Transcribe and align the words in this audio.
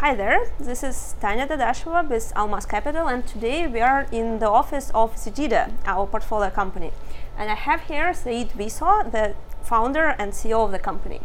Hi 0.00 0.14
there, 0.14 0.50
this 0.60 0.82
is 0.82 1.14
Tanya 1.22 1.46
Dadasheva 1.46 2.06
with 2.06 2.30
Almaz 2.36 2.68
Capital, 2.68 3.06
and 3.06 3.26
today 3.26 3.66
we 3.66 3.80
are 3.80 4.06
in 4.12 4.40
the 4.40 4.46
office 4.46 4.90
of 4.94 5.14
Zededa, 5.16 5.72
our 5.86 6.06
portfolio 6.06 6.50
company. 6.50 6.90
And 7.38 7.50
I 7.50 7.54
have 7.54 7.80
here 7.80 8.12
Said 8.12 8.50
Ouissal, 8.50 9.10
the 9.10 9.34
founder 9.62 10.14
and 10.18 10.32
CEO 10.32 10.62
of 10.62 10.70
the 10.70 10.78
company. 10.78 11.22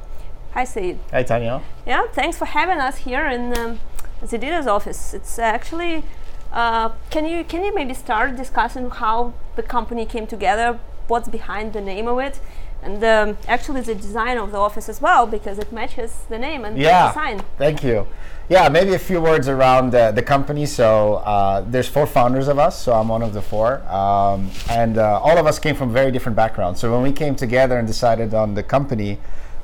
Hi, 0.54 0.64
Said. 0.64 1.00
Hi, 1.12 1.22
Tanya. 1.22 1.62
Yeah, 1.86 2.08
thanks 2.14 2.38
for 2.38 2.46
having 2.46 2.78
us 2.78 3.00
here 3.00 3.26
in 3.28 3.58
um, 3.58 3.82
Zededa's 4.24 4.68
office. 4.68 5.14
It's 5.14 5.38
actually, 5.38 6.06
uh, 6.54 6.92
can 7.10 7.26
you 7.26 7.44
can 7.44 7.66
you 7.66 7.76
maybe 7.76 7.94
start 7.94 8.38
discussing 8.38 8.90
how 8.90 9.34
the 9.58 9.64
company 9.64 10.06
came 10.06 10.28
together, 10.28 10.80
what's 11.10 11.28
behind 11.28 11.74
the 11.74 11.82
name 11.82 12.08
of 12.08 12.20
it, 12.20 12.40
and 12.84 13.04
um, 13.04 13.38
actually 13.48 13.82
the 13.82 13.96
design 13.96 14.38
of 14.38 14.52
the 14.52 14.58
office 14.58 14.90
as 14.90 15.02
well, 15.02 15.28
because 15.28 15.60
it 15.60 15.72
matches 15.72 16.24
the 16.30 16.40
name 16.40 16.66
and 16.66 16.78
Yeah. 16.78 17.04
the 17.04 17.08
design. 17.10 17.42
Thank 17.58 17.84
you. 17.84 18.08
Yeah, 18.50 18.68
maybe 18.68 18.94
a 18.94 19.00
few 19.00 19.22
words 19.22 19.48
around 19.48 19.96
uh, 19.96 20.12
the 20.12 20.22
company. 20.22 20.66
So 20.66 21.16
uh, 21.16 21.64
there's 21.68 21.88
four 21.88 22.06
founders 22.06 22.48
of 22.48 22.60
us, 22.60 22.82
so 22.82 22.92
I'm 22.94 23.08
one 23.08 23.22
of 23.22 23.34
the 23.34 23.42
four, 23.42 23.82
um, 23.88 24.50
and 24.70 24.98
uh, 24.98 25.20
all 25.22 25.38
of 25.38 25.46
us 25.46 25.58
came 25.60 25.76
from 25.76 25.94
very 25.94 26.12
different 26.12 26.36
backgrounds. 26.36 26.80
So 26.80 26.92
when 26.92 27.02
we 27.02 27.14
came 27.14 27.36
together 27.36 27.78
and 27.78 27.88
decided 27.88 28.34
on 28.34 28.56
the 28.56 28.64
company, 28.64 29.20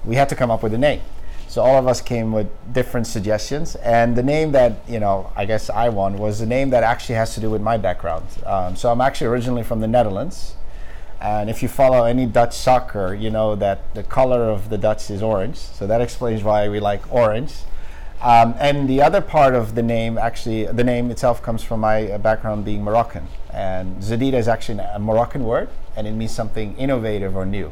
we 0.06 0.16
had 0.16 0.30
to 0.30 0.36
come 0.36 0.52
up 0.52 0.64
with 0.64 0.74
a 0.74 0.78
name. 0.78 1.02
So 1.50 1.62
all 1.64 1.78
of 1.78 1.88
us 1.88 2.02
came 2.02 2.32
with 2.32 2.48
different 2.74 3.08
suggestions, 3.08 3.76
and 3.78 4.16
the 4.16 4.24
name 4.24 4.52
that 4.52 4.74
you 4.88 5.00
know, 5.00 5.32
I 5.36 5.46
guess 5.46 5.70
I 5.70 5.90
won 5.90 6.18
was 6.18 6.40
the 6.40 6.46
name 6.46 6.70
that 6.70 6.84
actually 6.84 7.16
has 7.16 7.34
to 7.36 7.40
do 7.42 7.50
with 7.50 7.62
my 7.62 7.78
background. 7.78 8.26
Um, 8.46 8.76
so 8.76 8.92
I'm 8.92 9.02
actually 9.02 9.28
originally 9.28 9.64
from 9.64 9.80
the 9.80 9.88
Netherlands. 9.88 10.56
And 11.20 11.50
if 11.50 11.64
you 11.64 11.68
follow 11.68 12.04
any 12.06 12.26
Dutch 12.26 12.56
soccer, 12.56 13.14
you 13.14 13.30
know 13.30 13.56
that 13.56 13.94
the 13.96 14.04
color 14.04 14.50
of 14.50 14.70
the 14.70 14.78
Dutch 14.78 15.10
is 15.10 15.24
orange. 15.24 15.58
So 15.58 15.88
that 15.88 16.02
explains 16.02 16.44
why 16.44 16.70
we 16.70 16.80
like 16.80 17.12
orange. 17.12 17.54
Um, 18.22 18.56
and 18.60 18.90
the 18.90 19.02
other 19.02 19.22
part 19.22 19.54
of 19.54 19.76
the 19.76 19.84
name, 19.84 20.18
actually, 20.18 20.66
the 20.66 20.84
name 20.84 21.12
itself 21.12 21.42
comes 21.42 21.64
from 21.64 21.82
my 21.82 22.12
uh, 22.12 22.18
background 22.18 22.66
being 22.66 22.84
Moroccan. 22.84 23.28
And 23.52 24.02
Zededa 24.02 24.34
is 24.34 24.48
actually 24.48 24.80
a 24.80 25.00
Moroccan 25.00 25.44
word, 25.44 25.70
and 25.96 26.08
it 26.08 26.12
means 26.12 26.32
something 26.32 26.76
innovative 26.78 27.36
or 27.36 27.46
new. 27.46 27.72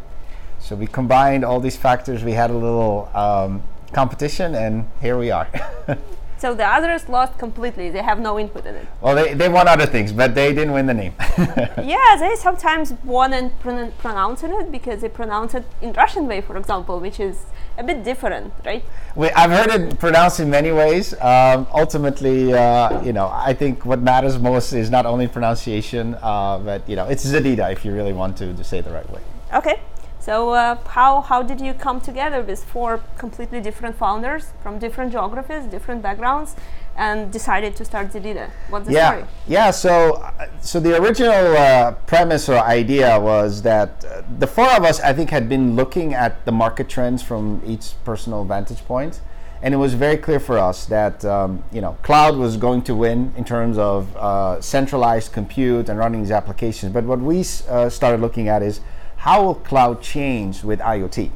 So 0.59 0.76
we 0.76 0.88
combined 0.88 1.44
all 1.44 1.59
these 1.59 1.78
factors. 1.78 2.24
We 2.24 2.34
had 2.34 2.50
a 2.50 2.58
little 2.58 3.09
um, 3.14 3.64
competition, 3.92 4.56
and 4.56 4.88
here 5.02 5.18
we 5.18 5.32
are. 5.32 5.48
So 6.38 6.53
the 6.53 6.66
others 6.66 7.08
lost 7.09 7.38
completely; 7.38 7.89
they 7.89 8.02
have 8.02 8.19
no 8.19 8.39
input 8.39 8.66
in 8.66 8.75
it. 8.75 8.88
well, 9.02 9.16
they, 9.16 9.33
they 9.33 9.50
won 9.50 9.67
other 9.67 9.86
things, 9.86 10.11
but 10.11 10.36
they 10.36 10.53
didn't 10.53 10.73
win 10.73 10.86
the 10.86 10.94
name. 10.94 11.14
yeah, 11.38 12.16
they 12.19 12.36
sometimes 12.36 12.94
won 13.03 13.33
in 13.33 13.50
pron- 13.61 13.91
pronouncing 14.00 14.52
it 14.53 14.72
because 14.72 15.02
they 15.02 15.09
pronounce 15.09 15.53
it 15.53 15.66
in 15.81 15.94
Russian 15.94 16.28
way, 16.28 16.41
for 16.41 16.58
example, 16.58 17.00
which 17.00 17.19
is 17.19 17.45
a 17.78 17.83
bit 17.83 18.03
different, 18.03 18.53
right? 18.66 18.83
We, 19.16 19.30
I've 19.31 19.52
heard 19.52 19.69
it 19.69 20.00
pronounced 20.00 20.39
in 20.39 20.50
many 20.50 20.72
ways. 20.72 21.13
Um, 21.22 21.67
ultimately, 21.73 22.53
uh, 22.53 23.02
you 23.03 23.13
know, 23.13 23.30
I 23.33 23.53
think 23.53 23.86
what 23.86 24.02
matters 24.02 24.38
most 24.38 24.73
is 24.73 24.89
not 24.89 25.06
only 25.06 25.28
pronunciation, 25.28 26.16
uh, 26.22 26.59
but 26.59 26.88
you 26.89 26.95
know, 26.95 27.06
it's 27.08 27.25
Zededa 27.25 27.72
if 27.72 27.86
you 27.86 27.94
really 27.94 28.13
want 28.13 28.38
to, 28.38 28.53
to 28.53 28.63
say 28.63 28.80
it 28.80 28.86
the 28.86 28.91
right 28.91 29.09
way. 29.09 29.22
Okay. 29.53 29.80
So 30.26 30.54
uh, 30.54 30.78
how 30.88 31.22
how 31.22 31.44
did 31.44 31.62
you 31.62 31.76
come 31.76 32.02
together 32.02 32.42
with 32.42 32.64
four 32.64 33.00
completely 33.16 33.62
different 33.62 33.95
founders 33.95 34.54
from 34.64 34.80
different 34.80 35.12
geographies, 35.12 35.66
different 35.66 36.02
backgrounds, 36.02 36.56
and 36.98 37.31
decided 37.31 37.76
to 37.76 37.86
start 37.86 38.12
Zededa? 38.12 38.50
What's 38.72 38.88
the 38.88 38.94
yeah, 38.94 39.09
story? 39.12 39.26
yeah. 39.48 39.70
So, 39.70 40.14
uh, 40.14 40.48
so 40.62 40.80
the 40.80 41.00
original 41.00 41.56
uh, 41.56 41.92
premise 42.08 42.50
or 42.50 42.58
idea 42.58 43.20
was 43.20 43.62
that 43.62 44.03
uh, 44.03 44.23
the 44.40 44.48
four 44.48 44.68
of 44.72 44.84
us, 44.84 45.00
I 45.00 45.14
think, 45.14 45.30
had 45.30 45.48
been 45.48 45.76
looking 45.76 46.16
at 46.16 46.44
the 46.46 46.52
market 46.52 46.90
trends 46.90 47.22
from 47.22 47.62
each 47.64 47.94
personal 48.03 48.46
vantage 48.46 48.84
point, 48.86 49.22
and 49.62 49.76
it 49.76 49.78
was 49.78 49.94
very 49.94 50.18
clear 50.18 50.40
for 50.40 50.58
us 50.58 50.88
that 50.88 51.23
um, 51.23 51.64
you 51.72 51.81
know 51.81 51.98
cloud 52.02 52.36
was 52.36 52.58
going 52.58 52.81
to 52.90 52.96
win 52.96 53.31
in 53.38 53.44
terms 53.46 53.78
of 53.78 54.18
uh, 54.18 54.59
centralized 54.59 55.34
compute 55.34 55.88
and 55.88 56.00
running 56.00 56.23
these 56.23 56.31
applications. 56.31 56.92
But 56.92 57.03
what 57.03 57.20
we 57.20 57.42
uh, 57.70 57.92
started 57.92 58.22
looking 58.22 58.48
at 58.48 58.64
is 58.64 58.81
how 59.25 59.44
will 59.44 59.56
cloud 59.56 60.03
change 60.03 60.63
with 60.63 60.80
IoT? 60.80 61.31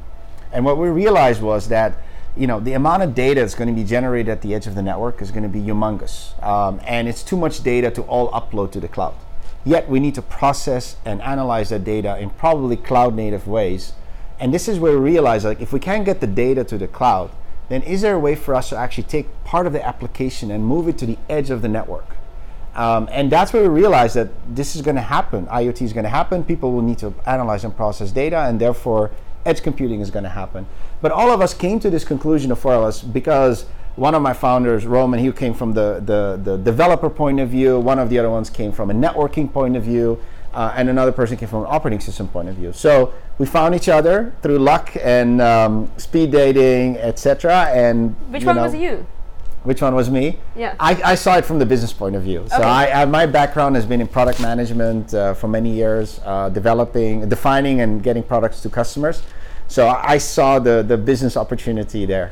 And 0.52 0.64
what 0.64 0.78
we 0.78 0.90
realized 0.90 1.42
was 1.42 1.70
that 1.70 1.98
you 2.38 2.46
know 2.46 2.60
the 2.60 2.74
amount 2.74 3.02
of 3.02 3.16
data 3.16 3.42
that's 3.42 3.56
going 3.56 3.68
to 3.68 3.74
be 3.74 3.84
generated 3.84 4.30
at 4.30 4.44
the 4.44 4.54
edge 4.54 4.68
of 4.68 4.76
the 4.76 4.84
network 4.84 5.24
is 5.24 5.32
going 5.32 5.42
to 5.42 5.50
be 5.50 5.60
humongous, 5.60 6.40
um, 6.46 6.80
and 6.86 7.08
it's 7.08 7.24
too 7.24 7.36
much 7.36 7.64
data 7.64 7.90
to 7.90 8.04
all 8.04 8.30
upload 8.30 8.72
to 8.74 8.80
the 8.80 8.88
cloud. 8.88 9.16
Yet 9.66 9.90
we 9.90 10.00
need 10.00 10.14
to 10.14 10.22
process 10.22 10.98
and 11.04 11.20
analyze 11.24 11.70
that 11.70 11.84
data 11.84 12.16
in 12.20 12.30
probably 12.30 12.78
cloud 12.78 13.16
native 13.16 13.48
ways. 13.48 13.94
And 14.40 14.54
this 14.54 14.68
is 14.68 14.78
where 14.78 14.92
we 14.92 15.00
realize 15.00 15.44
like 15.44 15.60
if 15.60 15.74
we 15.74 15.80
can't 15.80 16.06
get 16.06 16.22
the 16.22 16.28
data 16.28 16.64
to 16.66 16.78
the 16.78 16.88
cloud, 16.88 17.32
then 17.70 17.82
is 17.82 18.02
there 18.02 18.14
a 18.14 18.20
way 18.20 18.36
for 18.36 18.54
us 18.54 18.70
to 18.70 18.78
actually 18.78 19.06
take 19.06 19.26
part 19.44 19.66
of 19.66 19.74
the 19.74 19.84
application 19.84 20.52
and 20.52 20.64
move 20.64 20.88
it 20.88 21.00
to 21.00 21.08
the 21.08 21.18
edge 21.28 21.50
of 21.50 21.64
the 21.64 21.68
network? 21.68 22.19
Um, 22.80 23.10
and 23.12 23.30
that's 23.30 23.52
where 23.52 23.62
we 23.62 23.68
realized 23.68 24.16
that 24.16 24.30
this 24.56 24.74
is 24.74 24.82
going 24.82 24.96
to 24.96 25.02
happen. 25.02 25.48
IoT 25.48 25.82
is 25.82 25.92
going 25.92 26.06
to 26.06 26.10
happen. 26.10 26.46
People 26.46 26.72
will 26.72 26.82
need 26.82 26.98
to 27.00 27.14
analyze 27.26 27.66
and 27.66 27.76
process 27.76 28.10
data, 28.10 28.40
and 28.48 28.58
therefore, 28.58 29.12
edge 29.46 29.62
computing 29.62 30.00
is 30.00 30.10
going 30.10 30.24
to 30.24 30.30
happen. 30.30 30.66
But 31.02 31.12
all 31.12 31.30
of 31.30 31.42
us 31.42 31.54
came 31.54 31.82
to 31.82 31.90
this 31.90 32.06
conclusion, 32.06 32.48
the 32.48 32.56
four 32.56 32.74
of 32.76 32.84
us, 32.84 33.02
because 33.02 33.66
one 33.98 34.16
of 34.16 34.22
my 34.22 34.32
founders, 34.32 34.86
Roman, 34.86 35.20
he 35.20 35.30
came 35.34 35.54
from 35.54 35.74
the, 35.74 36.02
the, 36.06 36.40
the 36.42 36.58
developer 36.58 37.10
point 37.10 37.42
of 37.42 37.50
view. 37.50 37.78
One 37.78 38.00
of 38.00 38.10
the 38.10 38.18
other 38.18 38.30
ones 38.30 38.50
came 38.50 38.72
from 38.72 38.90
a 38.92 38.94
networking 38.94 39.52
point 39.52 39.76
of 39.76 39.84
view. 39.84 40.18
Uh, 40.54 40.74
and 40.78 40.88
another 40.90 41.12
person 41.12 41.36
came 41.36 41.50
from 41.50 41.64
an 41.64 41.68
operating 41.70 42.00
system 42.00 42.30
point 42.30 42.48
of 42.48 42.56
view. 42.56 42.72
So 42.72 43.14
we 43.40 43.46
found 43.46 43.76
each 43.76 43.90
other 43.90 44.34
through 44.42 44.58
luck 44.58 44.96
and 45.04 45.42
um, 45.42 45.92
speed 45.98 46.32
dating, 46.32 46.98
etc. 46.98 47.66
And 47.74 48.16
Which 48.32 48.46
one 48.46 48.56
know- 48.56 48.64
was 48.64 48.74
you? 48.74 49.06
Which 49.64 49.82
one 49.82 49.94
was 49.94 50.10
me? 50.10 50.38
Yeah. 50.56 50.76
I, 50.80 51.02
I 51.04 51.16
saw 51.16 51.38
it 51.38 51.46
from 51.46 51.60
the 51.60 51.66
business 51.66 51.92
point 51.92 52.16
of 52.16 52.24
view. 52.24 52.46
So 52.50 52.56
Okay. 52.56 52.64
I, 52.64 53.02
I, 53.02 53.06
my 53.06 53.26
background 53.26 53.76
has 53.76 53.86
been 53.86 54.00
in 54.00 54.08
product 54.08 54.40
management 54.40 55.14
uh, 55.14 55.34
for 55.34 55.48
many 55.50 55.72
years, 55.72 56.22
uh, 56.24 56.50
developing, 56.50 57.28
defining, 57.28 57.82
and 57.82 58.02
getting 58.02 58.24
products 58.24 58.62
to 58.62 58.70
customers. 58.70 59.22
So 59.68 59.88
I 59.90 60.18
saw 60.18 60.60
the, 60.60 60.82
the 60.82 60.98
business 60.98 61.36
opportunity 61.36 62.06
there. 62.06 62.32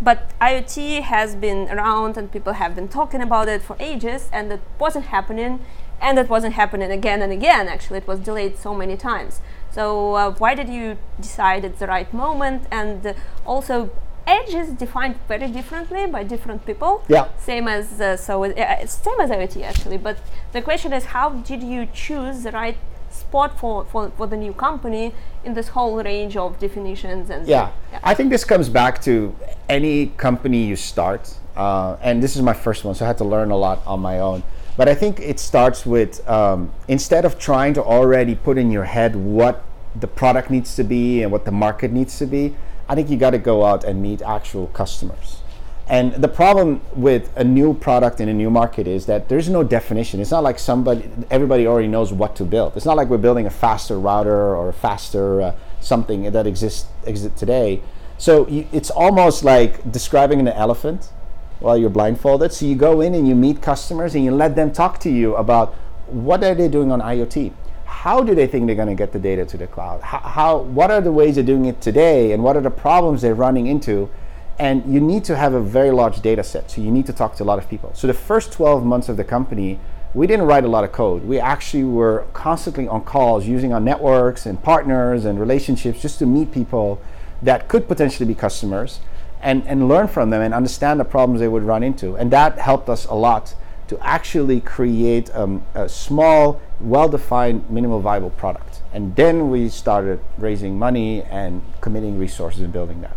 But 0.00 0.30
IoT 0.40 1.02
has 1.02 1.34
been 1.34 1.68
around 1.70 2.18
and 2.18 2.30
people 2.30 2.52
have 2.52 2.74
been 2.74 2.88
talking 2.88 3.22
about 3.22 3.48
it 3.48 3.62
for 3.62 3.74
ages, 3.80 4.28
and 4.30 4.52
it 4.52 4.60
wasn't 4.78 5.06
happening, 5.06 5.64
and 6.02 6.18
it 6.18 6.28
wasn't 6.28 6.52
happening 6.54 6.90
again 6.90 7.22
and 7.22 7.32
again. 7.32 7.66
Actually, 7.66 7.98
it 7.98 8.06
was 8.06 8.20
delayed 8.20 8.58
so 8.58 8.74
many 8.74 8.96
times. 8.96 9.40
So, 9.70 10.14
uh, 10.14 10.30
why 10.32 10.54
did 10.54 10.68
you 10.68 10.98
decide 11.18 11.64
it's 11.64 11.78
the 11.78 11.86
right 11.86 12.12
moment? 12.12 12.66
And 12.70 13.06
uh, 13.06 13.14
also, 13.46 13.90
edge 14.26 14.54
is 14.54 14.70
defined 14.70 15.16
very 15.28 15.48
differently 15.48 16.06
by 16.06 16.24
different 16.24 16.66
people. 16.66 17.04
Yeah. 17.08 17.28
Same 17.38 17.68
as 17.68 18.00
uh, 18.00 18.16
so, 18.16 18.44
it, 18.44 18.58
uh, 18.58 18.76
it's 18.80 18.94
same 18.94 19.20
as 19.20 19.30
IoT 19.30 19.62
actually. 19.62 19.98
But 19.98 20.18
the 20.52 20.62
question 20.62 20.92
is, 20.92 21.04
how 21.06 21.30
did 21.30 21.62
you 21.62 21.86
choose 21.92 22.42
the 22.42 22.52
right 22.52 22.76
spot 23.10 23.58
for, 23.58 23.84
for, 23.86 24.10
for 24.10 24.26
the 24.26 24.36
new 24.36 24.52
company 24.52 25.14
in 25.44 25.54
this 25.54 25.68
whole 25.68 26.02
range 26.02 26.36
of 26.36 26.58
definitions 26.58 27.30
and 27.30 27.46
Yeah. 27.46 27.70
I 28.02 28.14
think 28.14 28.30
this 28.30 28.44
comes 28.44 28.68
back 28.68 29.00
to 29.02 29.34
any 29.68 30.06
company 30.16 30.64
you 30.64 30.76
start. 30.76 31.34
Uh, 31.56 31.96
and 32.02 32.22
this 32.22 32.36
is 32.36 32.42
my 32.42 32.52
first 32.52 32.84
one, 32.84 32.94
so 32.94 33.04
I 33.04 33.08
had 33.08 33.18
to 33.18 33.24
learn 33.24 33.50
a 33.50 33.56
lot 33.56 33.82
on 33.86 34.00
my 34.00 34.20
own. 34.20 34.42
But 34.76 34.90
I 34.90 34.94
think 34.94 35.20
it 35.20 35.40
starts 35.40 35.86
with 35.86 36.28
um, 36.28 36.70
instead 36.86 37.24
of 37.24 37.38
trying 37.38 37.72
to 37.74 37.82
already 37.82 38.34
put 38.34 38.58
in 38.58 38.70
your 38.70 38.84
head 38.84 39.16
what 39.16 39.64
the 39.98 40.06
product 40.06 40.50
needs 40.50 40.76
to 40.76 40.84
be 40.84 41.22
and 41.22 41.32
what 41.32 41.46
the 41.46 41.50
market 41.50 41.92
needs 41.92 42.18
to 42.18 42.26
be, 42.26 42.54
I 42.88 42.94
think 42.94 43.10
you 43.10 43.16
got 43.16 43.30
to 43.30 43.38
go 43.38 43.64
out 43.64 43.84
and 43.84 44.02
meet 44.02 44.22
actual 44.22 44.68
customers. 44.68 45.40
And 45.88 46.14
the 46.14 46.28
problem 46.28 46.80
with 46.96 47.30
a 47.36 47.44
new 47.44 47.72
product 47.72 48.20
in 48.20 48.28
a 48.28 48.34
new 48.34 48.50
market 48.50 48.88
is 48.88 49.06
that 49.06 49.28
there's 49.28 49.48
no 49.48 49.62
definition. 49.62 50.20
It's 50.20 50.32
not 50.32 50.42
like 50.42 50.58
somebody, 50.58 51.08
everybody 51.30 51.66
already 51.66 51.86
knows 51.86 52.12
what 52.12 52.34
to 52.36 52.44
build. 52.44 52.76
It's 52.76 52.86
not 52.86 52.96
like 52.96 53.08
we're 53.08 53.18
building 53.18 53.46
a 53.46 53.50
faster 53.50 53.98
router 53.98 54.56
or 54.56 54.68
a 54.68 54.72
faster 54.72 55.40
uh, 55.42 55.54
something 55.80 56.24
that 56.32 56.46
exists 56.46 56.86
exist 57.04 57.36
today. 57.36 57.82
So 58.18 58.48
you, 58.48 58.66
it's 58.72 58.90
almost 58.90 59.44
like 59.44 59.92
describing 59.92 60.40
an 60.40 60.48
elephant 60.48 61.10
while 61.60 61.76
you're 61.76 61.90
blindfolded. 61.90 62.52
So 62.52 62.66
you 62.66 62.74
go 62.74 63.00
in 63.00 63.14
and 63.14 63.28
you 63.28 63.36
meet 63.36 63.62
customers 63.62 64.16
and 64.16 64.24
you 64.24 64.32
let 64.32 64.56
them 64.56 64.72
talk 64.72 64.98
to 65.00 65.10
you 65.10 65.36
about 65.36 65.74
what 66.06 66.42
are 66.42 66.54
they 66.54 66.68
doing 66.68 66.90
on 66.90 67.00
IoT. 67.00 67.52
How 67.86 68.22
do 68.22 68.34
they 68.34 68.46
think 68.46 68.66
they're 68.66 68.76
going 68.76 68.88
to 68.88 68.94
get 68.94 69.12
the 69.12 69.18
data 69.18 69.46
to 69.46 69.56
the 69.56 69.66
cloud? 69.66 70.02
How, 70.02 70.18
how 70.18 70.58
what 70.58 70.90
are 70.90 71.00
the 71.00 71.12
ways 71.12 71.36
they're 71.36 71.44
doing 71.44 71.64
it 71.64 71.80
today, 71.80 72.32
and 72.32 72.42
what 72.42 72.56
are 72.56 72.60
the 72.60 72.70
problems 72.70 73.22
they're 73.22 73.34
running 73.34 73.66
into? 73.66 74.10
And 74.58 74.92
you 74.92 75.00
need 75.00 75.24
to 75.24 75.36
have 75.36 75.54
a 75.54 75.60
very 75.60 75.90
large 75.90 76.20
data 76.20 76.42
set. 76.42 76.70
So 76.70 76.80
you 76.80 76.90
need 76.90 77.06
to 77.06 77.12
talk 77.12 77.36
to 77.36 77.42
a 77.42 77.44
lot 77.46 77.58
of 77.58 77.68
people. 77.68 77.92
So 77.94 78.06
the 78.06 78.14
first 78.14 78.52
12 78.52 78.84
months 78.84 79.08
of 79.08 79.16
the 79.16 79.24
company, 79.24 79.78
we 80.14 80.26
didn't 80.26 80.46
write 80.46 80.64
a 80.64 80.68
lot 80.68 80.82
of 80.82 80.92
code. 80.92 81.24
We 81.24 81.38
actually 81.38 81.84
were 81.84 82.26
constantly 82.32 82.88
on 82.88 83.04
calls 83.04 83.46
using 83.46 83.72
our 83.72 83.80
networks 83.80 84.46
and 84.46 84.62
partners 84.62 85.24
and 85.24 85.38
relationships 85.38 86.00
just 86.00 86.18
to 86.20 86.26
meet 86.26 86.52
people 86.52 87.00
that 87.42 87.68
could 87.68 87.86
potentially 87.86 88.26
be 88.26 88.34
customers 88.34 89.00
and, 89.42 89.66
and 89.66 89.88
learn 89.88 90.08
from 90.08 90.30
them 90.30 90.40
and 90.40 90.54
understand 90.54 90.98
the 90.98 91.04
problems 91.04 91.40
they 91.40 91.48
would 91.48 91.62
run 91.62 91.82
into. 91.82 92.16
And 92.16 92.30
that 92.30 92.58
helped 92.58 92.88
us 92.88 93.04
a 93.06 93.14
lot 93.14 93.54
to 93.88 93.98
actually 94.00 94.60
create 94.60 95.34
um, 95.34 95.64
a 95.74 95.88
small, 95.88 96.60
well 96.80 97.08
defined, 97.08 97.68
minimal 97.70 98.00
viable 98.00 98.30
product. 98.30 98.82
And 98.92 99.14
then 99.16 99.50
we 99.50 99.68
started 99.68 100.20
raising 100.38 100.78
money 100.78 101.22
and 101.24 101.62
committing 101.80 102.18
resources 102.18 102.62
and 102.62 102.72
building 102.72 103.00
that. 103.02 103.16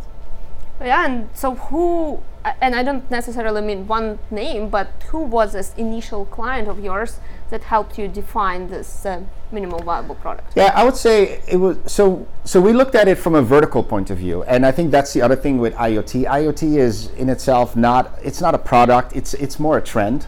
Yeah, 0.82 1.06
and 1.06 1.30
so 1.34 1.56
who 1.56 2.22
and 2.62 2.76
I 2.76 2.84
don't 2.84 3.10
necessarily 3.12 3.62
mean 3.62 3.88
one 3.88 4.20
name, 4.32 4.70
but 4.70 4.88
who 5.10 5.20
was 5.20 5.54
this 5.54 5.74
initial 5.76 6.26
client 6.26 6.68
of 6.68 6.80
yours 6.80 7.20
that 7.50 7.64
helped 7.64 7.98
you 7.98 8.08
define 8.08 8.68
this 8.68 9.06
uh, 9.06 9.24
minimal 9.52 9.80
viable 9.80 10.16
product? 10.16 10.54
Yeah, 10.56 10.72
I 10.74 10.84
would 10.86 10.96
say 10.96 11.42
it 11.48 11.58
was 11.58 11.78
so. 11.86 12.28
So 12.46 12.62
we 12.62 12.74
looked 12.74 12.96
at 12.96 13.08
it 13.08 13.16
from 13.16 13.36
a 13.36 13.42
vertical 13.42 13.84
point 13.84 14.10
of 14.10 14.18
view, 14.18 14.44
and 14.44 14.66
I 14.66 14.72
think 14.72 14.92
that's 14.92 15.14
the 15.14 15.22
other 15.22 15.36
thing 15.36 15.58
with 15.58 15.74
IoT. 15.74 16.26
IoT 16.26 16.78
is 16.78 17.08
in 17.12 17.30
itself 17.30 17.76
not 17.76 18.18
it's 18.24 18.42
not 18.42 18.56
a 18.56 18.60
product. 18.60 19.16
It's 19.16 19.34
it's 19.34 19.60
more 19.60 19.78
a 19.78 19.82
trend. 19.82 20.28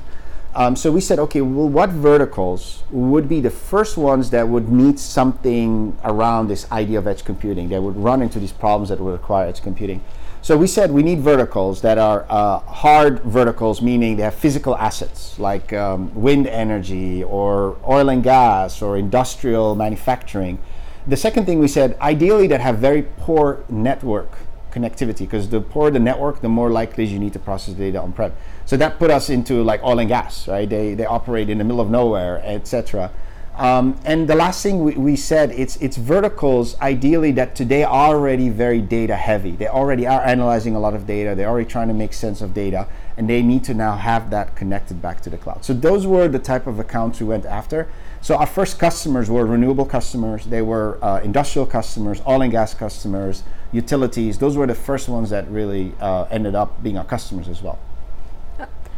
Um, 0.53 0.75
so 0.75 0.91
we 0.91 0.99
said, 0.99 1.17
okay, 1.17 1.39
well, 1.39 1.69
what 1.69 1.89
verticals 1.91 2.83
would 2.91 3.29
be 3.29 3.39
the 3.39 3.49
first 3.49 3.97
ones 3.97 4.31
that 4.31 4.49
would 4.49 4.69
need 4.69 4.99
something 4.99 5.97
around 6.03 6.49
this 6.49 6.69
idea 6.71 6.99
of 6.99 7.07
edge 7.07 7.23
computing? 7.23 7.69
That 7.69 7.81
would 7.81 7.95
run 7.95 8.21
into 8.21 8.37
these 8.37 8.51
problems 8.51 8.89
that 8.89 8.99
would 8.99 9.13
require 9.13 9.47
edge 9.47 9.61
computing. 9.61 10.03
So 10.41 10.57
we 10.57 10.67
said 10.67 10.91
we 10.91 11.03
need 11.03 11.19
verticals 11.19 11.81
that 11.81 11.97
are 11.97 12.25
uh, 12.27 12.59
hard 12.59 13.21
verticals, 13.21 13.81
meaning 13.81 14.17
they 14.17 14.23
have 14.23 14.35
physical 14.35 14.75
assets 14.75 15.39
like 15.39 15.71
um, 15.71 16.13
wind 16.15 16.47
energy 16.47 17.23
or 17.23 17.77
oil 17.87 18.09
and 18.09 18.23
gas 18.23 18.81
or 18.81 18.97
industrial 18.97 19.75
manufacturing. 19.75 20.59
The 21.07 21.17
second 21.17 21.45
thing 21.45 21.59
we 21.59 21.67
said, 21.67 21.97
ideally, 22.01 22.47
that 22.47 22.59
have 22.59 22.79
very 22.79 23.03
poor 23.03 23.63
network 23.69 24.31
connectivity, 24.71 25.19
because 25.19 25.49
the 25.49 25.61
poorer 25.61 25.91
the 25.91 25.99
network, 25.99 26.41
the 26.41 26.49
more 26.49 26.69
likely 26.69 27.05
you 27.05 27.19
need 27.19 27.33
to 27.33 27.39
process 27.39 27.75
data 27.75 28.01
on 28.01 28.13
prem. 28.13 28.33
So 28.65 28.77
that 28.77 28.99
put 28.99 29.11
us 29.11 29.29
into 29.29 29.63
like 29.63 29.83
oil 29.83 29.99
and 29.99 30.07
gas, 30.07 30.47
right? 30.47 30.69
They, 30.69 30.93
they 30.93 31.05
operate 31.05 31.49
in 31.49 31.57
the 31.57 31.63
middle 31.63 31.81
of 31.81 31.89
nowhere, 31.89 32.41
etc. 32.45 33.11
Um, 33.57 33.99
and 34.05 34.27
the 34.27 34.35
last 34.35 34.63
thing 34.63 34.83
we, 34.83 34.93
we, 34.93 35.15
said, 35.15 35.51
it's, 35.51 35.75
it's 35.77 35.97
verticals 35.97 36.79
ideally 36.79 37.31
that 37.33 37.55
today 37.55 37.83
are 37.83 38.15
already 38.15 38.49
very 38.49 38.81
data 38.81 39.15
heavy. 39.15 39.51
They 39.51 39.67
already 39.67 40.07
are 40.07 40.21
analyzing 40.21 40.75
a 40.75 40.79
lot 40.79 40.93
of 40.93 41.05
data. 41.05 41.35
They're 41.35 41.49
already 41.49 41.69
trying 41.69 41.89
to 41.89 41.93
make 41.93 42.13
sense 42.13 42.41
of 42.41 42.53
data 42.53 42.87
and 43.17 43.29
they 43.29 43.41
need 43.41 43.63
to 43.65 43.73
now 43.73 43.97
have 43.97 44.29
that 44.29 44.55
connected 44.55 45.01
back 45.01 45.21
to 45.21 45.29
the 45.29 45.37
cloud. 45.37 45.65
So 45.65 45.73
those 45.73 46.07
were 46.07 46.27
the 46.27 46.39
type 46.39 46.65
of 46.65 46.79
accounts 46.79 47.19
we 47.19 47.27
went 47.27 47.45
after. 47.45 47.87
So 48.21 48.35
our 48.35 48.45
first 48.45 48.77
customers 48.77 49.29
were 49.29 49.45
renewable 49.45 49.85
customers. 49.85 50.45
They 50.45 50.61
were 50.61 50.99
uh, 51.03 51.21
industrial 51.23 51.65
customers, 51.65 52.21
oil 52.27 52.43
and 52.43 52.51
gas 52.51 52.73
customers, 52.75 53.43
utilities. 53.71 54.37
Those 54.37 54.55
were 54.55 54.67
the 54.67 54.75
first 54.75 55.09
ones 55.09 55.31
that 55.31 55.49
really 55.49 55.93
uh, 55.99 56.25
ended 56.29 56.53
up 56.53 56.83
being 56.83 56.99
our 56.99 57.05
customers 57.05 57.47
as 57.47 57.63
well. 57.63 57.79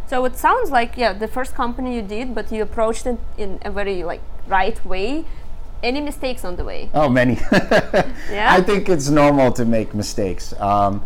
So 0.08 0.26
it 0.26 0.36
sounds 0.36 0.70
like 0.70 0.98
yeah, 0.98 1.14
the 1.14 1.28
first 1.28 1.56
company 1.56 1.96
you 1.96 2.02
did, 2.02 2.36
but 2.36 2.52
you 2.52 2.62
approached 2.62 3.08
it 3.08 3.18
in 3.38 3.60
a 3.64 3.72
very 3.72 4.04
like 4.04 4.22
right 4.48 4.84
way. 4.86 5.26
Any 5.82 6.02
mistakes 6.02 6.46
on 6.46 6.56
the 6.56 6.64
way? 6.64 6.90
Oh, 6.94 7.10
many. 7.10 7.34
yeah. 7.52 8.48
I 8.50 8.62
think 8.62 8.88
it's 8.90 9.10
normal 9.10 9.52
to 9.54 9.66
make 9.66 9.94
mistakes. 9.94 10.54
Um, 10.60 11.04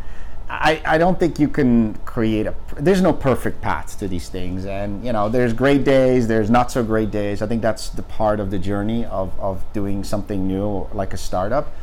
I, 0.50 0.82
I 0.86 0.98
don't 0.98 1.20
think 1.20 1.40
you 1.40 1.50
can 1.50 1.96
create 2.06 2.48
a 2.48 2.56
there's 2.78 3.02
no 3.02 3.12
perfect 3.12 3.62
path 3.62 4.00
to 4.00 4.08
these 4.08 4.30
things. 4.30 4.66
And 4.66 5.04
you 5.04 5.12
know 5.12 5.30
there's 5.30 5.54
great 5.54 5.84
days 5.84 6.28
there's 6.28 6.50
not 6.50 6.72
so 6.72 6.84
great 6.84 7.12
days. 7.12 7.42
I 7.42 7.48
think 7.48 7.62
that's 7.62 7.90
the 7.90 8.04
part 8.04 8.40
of 8.40 8.52
the 8.52 8.60
journey 8.60 9.06
of, 9.06 9.38
of 9.40 9.64
doing 9.74 10.04
something 10.04 10.48
new 10.48 10.88
like 10.94 11.14
a 11.14 11.18
startup. 11.18 11.74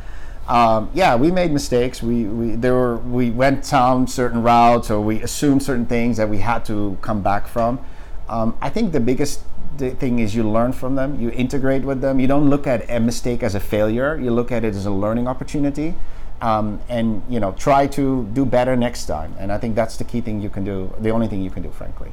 Um, 0.47 0.89
yeah 0.93 1.15
we 1.15 1.31
made 1.31 1.51
mistakes. 1.51 2.01
We, 2.01 2.25
we 2.25 2.55
there 2.55 2.73
were 2.73 2.97
we 2.97 3.29
went 3.29 3.69
down 3.69 4.07
certain 4.07 4.41
routes 4.41 4.89
or 4.89 4.99
we 4.99 5.21
assumed 5.21 5.61
certain 5.61 5.85
things 5.85 6.17
that 6.17 6.29
we 6.29 6.39
had 6.39 6.65
to 6.65 6.97
come 7.01 7.21
back 7.21 7.47
from. 7.47 7.79
Um, 8.27 8.57
i 8.59 8.71
think 8.71 8.91
the 8.91 8.99
biggest 8.99 9.41
thing 9.77 10.19
is 10.19 10.35
you 10.35 10.49
learn 10.49 10.71
from 10.71 10.95
them, 10.95 11.19
you 11.19 11.29
integrate 11.31 11.83
with 11.83 12.01
them. 12.01 12.19
You 12.19 12.27
don't 12.27 12.49
look 12.49 12.67
at 12.67 12.89
a 12.89 12.99
mistake 12.99 13.43
as 13.43 13.55
a 13.55 13.59
failure. 13.59 14.17
You 14.17 14.31
look 14.31 14.51
at 14.51 14.63
it 14.63 14.75
as 14.75 14.85
a 14.85 14.91
learning 14.91 15.27
opportunity, 15.27 15.95
um, 16.41 16.79
and 16.89 17.23
you 17.29 17.39
know 17.39 17.51
try 17.53 17.87
to 17.87 18.25
do 18.33 18.45
better 18.45 18.75
next 18.75 19.05
time. 19.05 19.35
And 19.39 19.51
I 19.51 19.57
think 19.57 19.75
that's 19.75 19.97
the 19.97 20.03
key 20.03 20.21
thing 20.21 20.41
you 20.41 20.49
can 20.49 20.63
do. 20.63 20.93
The 20.99 21.09
only 21.09 21.27
thing 21.27 21.41
you 21.41 21.51
can 21.51 21.63
do, 21.63 21.71
frankly. 21.71 22.11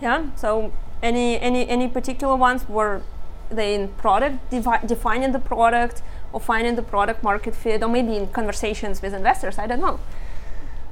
Yeah. 0.00 0.30
So 0.36 0.72
any 1.02 1.38
any 1.40 1.68
any 1.68 1.88
particular 1.88 2.36
ones 2.36 2.68
were 2.68 3.02
they 3.50 3.74
in 3.74 3.88
product 3.88 4.50
devi- 4.50 4.86
defining 4.86 5.32
the 5.32 5.38
product 5.38 6.02
or 6.32 6.40
finding 6.40 6.74
the 6.74 6.82
product 6.82 7.22
market 7.22 7.54
fit 7.54 7.82
or 7.82 7.88
maybe 7.88 8.16
in 8.16 8.26
conversations 8.28 9.02
with 9.02 9.14
investors. 9.14 9.58
I 9.58 9.66
don't 9.66 9.80
know. 9.80 10.00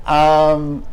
Um, 0.06 0.84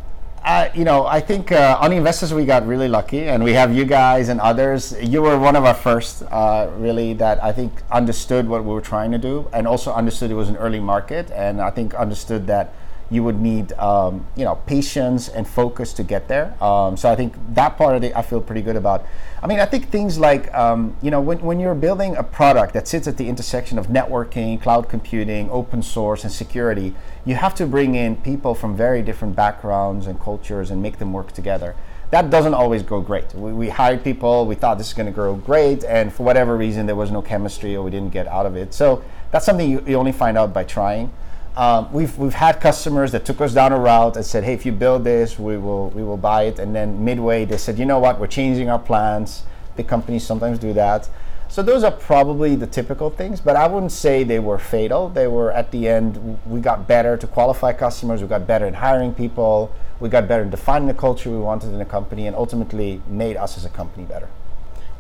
uh, 0.44 0.70
you 0.74 0.84
know, 0.84 1.06
I 1.06 1.20
think 1.20 1.52
uh, 1.52 1.78
on 1.80 1.92
investors 1.92 2.34
we 2.34 2.46
got 2.46 2.66
really 2.66 2.88
lucky, 2.88 3.24
and 3.28 3.44
we 3.44 3.54
have 3.54 3.74
you 3.74 3.86
guys 3.86 4.30
and 4.30 4.40
others. 4.40 4.96
You 5.02 5.22
were 5.22 5.38
one 5.38 5.56
of 5.56 5.66
our 5.66 5.74
first, 5.74 6.24
uh, 6.24 6.70
really, 6.78 7.14
that 7.16 7.44
I 7.44 7.52
think 7.52 7.72
understood 7.92 8.48
what 8.48 8.64
we 8.64 8.74
were 8.74 8.82
trying 8.82 9.12
to 9.12 9.18
do, 9.18 9.50
and 9.54 9.68
also 9.68 9.92
understood 9.92 10.32
it 10.32 10.36
was 10.36 10.50
an 10.50 10.58
early 10.58 10.80
market, 10.80 11.30
and 11.32 11.62
I 11.62 11.70
think 11.70 11.94
understood 11.94 12.48
that 12.48 12.74
you 13.12 13.24
would 13.24 13.40
need 13.40 13.74
um, 13.74 14.26
you 14.36 14.46
know 14.46 14.56
patience 14.56 15.30
and 15.30 15.48
focus 15.48 15.94
to 15.94 16.04
get 16.04 16.28
there. 16.28 16.62
Um, 16.64 16.96
so 16.96 17.12
I 17.12 17.16
think 17.16 17.34
that 17.56 17.78
part 17.78 17.96
of 17.96 18.04
it 18.04 18.16
I 18.16 18.22
feel 18.22 18.42
pretty 18.42 18.62
good 18.62 18.76
about. 18.76 19.06
I 19.42 19.48
mean, 19.48 19.60
I 19.60 19.66
think 19.66 19.90
things 19.90 20.18
like 20.18 20.54
um, 20.54 20.96
you 21.02 21.12
know 21.12 21.22
when, 21.22 21.40
when 21.40 21.60
you're 21.60 21.76
building 21.76 22.16
a 22.16 22.24
product 22.24 22.74
that 22.74 22.88
sits 22.88 23.08
at 23.08 23.18
the 23.18 23.28
intersection 23.28 23.78
of 23.78 23.88
networking, 23.88 24.62
cloud 24.62 24.90
computing, 24.90 25.50
open 25.50 25.82
source, 25.82 26.24
and 26.24 26.32
security, 26.32 26.96
you 27.26 27.36
have 27.36 27.56
to 27.56 27.66
bring 27.66 27.96
in 27.96 28.16
people 28.18 28.54
from 28.54 28.76
very 28.76 29.02
different 29.02 29.36
backgrounds 29.36 30.08
and 30.08 30.20
cultures 30.20 30.72
and 30.72 30.82
make 30.82 31.00
them 31.00 31.14
work 31.14 31.32
together. 31.32 31.76
That 32.12 32.32
doesn't 32.32 32.56
always 32.56 32.82
go 32.82 33.02
great. 33.02 33.36
We, 33.36 33.54
we 33.54 33.70
hired 33.70 34.04
people, 34.04 34.48
we 34.48 34.56
thought 34.56 34.80
this 34.80 34.88
is 34.88 34.94
going 34.94 35.06
to 35.06 35.12
grow 35.12 35.36
great, 35.36 35.84
and 35.84 36.12
for 36.12 36.24
whatever 36.24 36.58
reason, 36.58 36.88
there 36.88 36.96
was 36.96 37.12
no 37.12 37.22
chemistry 37.22 37.76
or 37.76 37.84
we 37.84 37.92
didn't 37.92 38.10
get 38.12 38.28
out 38.28 38.48
of 38.48 38.56
it. 38.56 38.74
So 38.74 39.04
that's 39.32 39.46
something 39.46 39.70
you, 39.70 39.84
you 39.86 39.96
only 39.96 40.12
find 40.12 40.36
out 40.36 40.52
by 40.52 40.64
trying. 40.64 41.14
Um, 41.60 41.92
we've, 41.92 42.18
we've 42.18 42.34
had 42.34 42.62
customers 42.62 43.12
that 43.12 43.26
took 43.26 43.42
us 43.42 43.54
down 43.54 43.74
a 43.74 43.78
route 43.78 44.16
and 44.16 44.26
said, 44.26 44.46
hey, 44.46 44.54
if 44.54 44.66
you 44.66 44.72
build 44.72 45.04
this, 45.04 45.38
we 45.38 45.58
will, 45.58 45.90
we 45.90 46.02
will 46.04 46.16
buy 46.16 46.44
it. 46.44 46.58
And 46.58 46.74
then 46.74 47.04
midway, 47.04 47.44
they 47.44 47.58
said, 47.58 47.78
you 47.78 47.84
know 47.84 48.00
what, 48.00 48.18
we're 48.18 48.28
changing 48.28 48.70
our 48.70 48.80
plans. 48.80 49.44
The 49.76 49.84
companies 49.84 50.26
sometimes 50.26 50.58
do 50.58 50.72
that. 50.72 51.10
So 51.50 51.62
those 51.62 51.84
are 51.84 51.92
probably 51.92 52.56
the 52.56 52.66
typical 52.66 53.10
things, 53.10 53.42
but 53.42 53.58
I 53.58 53.68
wouldn't 53.68 53.92
say 53.92 54.24
they 54.24 54.40
were 54.40 54.58
fatal. 54.58 55.10
They 55.10 55.28
were 55.28 55.52
at 55.52 55.70
the 55.72 55.90
end, 55.90 56.40
we 56.46 56.62
got 56.62 56.88
better 56.88 57.18
to 57.18 57.28
qualify 57.28 57.74
customers, 57.74 58.22
we 58.22 58.30
got 58.30 58.48
better 58.48 58.66
in 58.66 58.76
hiring 58.76 59.14
people, 59.14 59.76
we 60.00 60.08
got 60.08 60.30
better 60.30 60.44
in 60.44 60.50
defining 60.52 60.88
the 60.88 60.94
culture 60.94 61.30
we 61.30 61.40
wanted 61.40 61.74
in 61.74 61.82
a 61.82 61.86
company, 61.86 62.26
and 62.26 62.38
ultimately 62.38 63.02
made 63.06 63.36
us 63.36 63.58
as 63.58 63.66
a 63.66 63.70
company 63.70 64.06
better. 64.06 64.30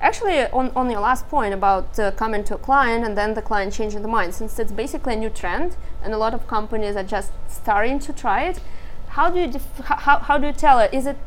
Actually, 0.01 0.45
on, 0.51 0.71
on 0.77 0.89
your 0.89 1.01
last 1.01 1.27
point 1.27 1.53
about 1.53 1.99
uh, 1.99 2.11
coming 2.11 2.43
to 2.45 2.55
a 2.55 2.57
client 2.57 3.03
and 3.03 3.17
then 3.17 3.33
the 3.33 3.41
client 3.41 3.73
changing 3.73 4.01
the 4.01 4.07
mind, 4.07 4.33
since 4.33 4.57
it's 4.57 4.71
basically 4.71 5.13
a 5.13 5.17
new 5.17 5.29
trend 5.29 5.75
and 6.01 6.13
a 6.13 6.17
lot 6.17 6.33
of 6.33 6.47
companies 6.47 6.95
are 6.95 7.03
just 7.03 7.33
starting 7.49 7.99
to 7.99 8.13
try 8.13 8.43
it, 8.43 8.61
how 9.09 9.29
do 9.29 9.39
you 9.39 9.47
def- 9.47 9.79
how, 9.79 10.19
how 10.19 10.37
do 10.37 10.47
you 10.47 10.53
tell 10.53 10.79
it? 10.79 10.93
Is 10.93 11.05
it 11.05 11.17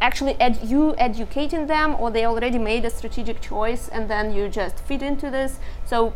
actually 0.00 0.34
ed- 0.40 0.60
you 0.64 0.94
educating 0.98 1.68
them 1.68 1.94
or 2.00 2.10
they 2.10 2.24
already 2.24 2.58
made 2.58 2.84
a 2.84 2.90
strategic 2.90 3.40
choice 3.40 3.88
and 3.88 4.10
then 4.10 4.32
you 4.32 4.48
just 4.48 4.80
fit 4.80 5.00
into 5.00 5.30
this? 5.30 5.60
So 5.84 6.14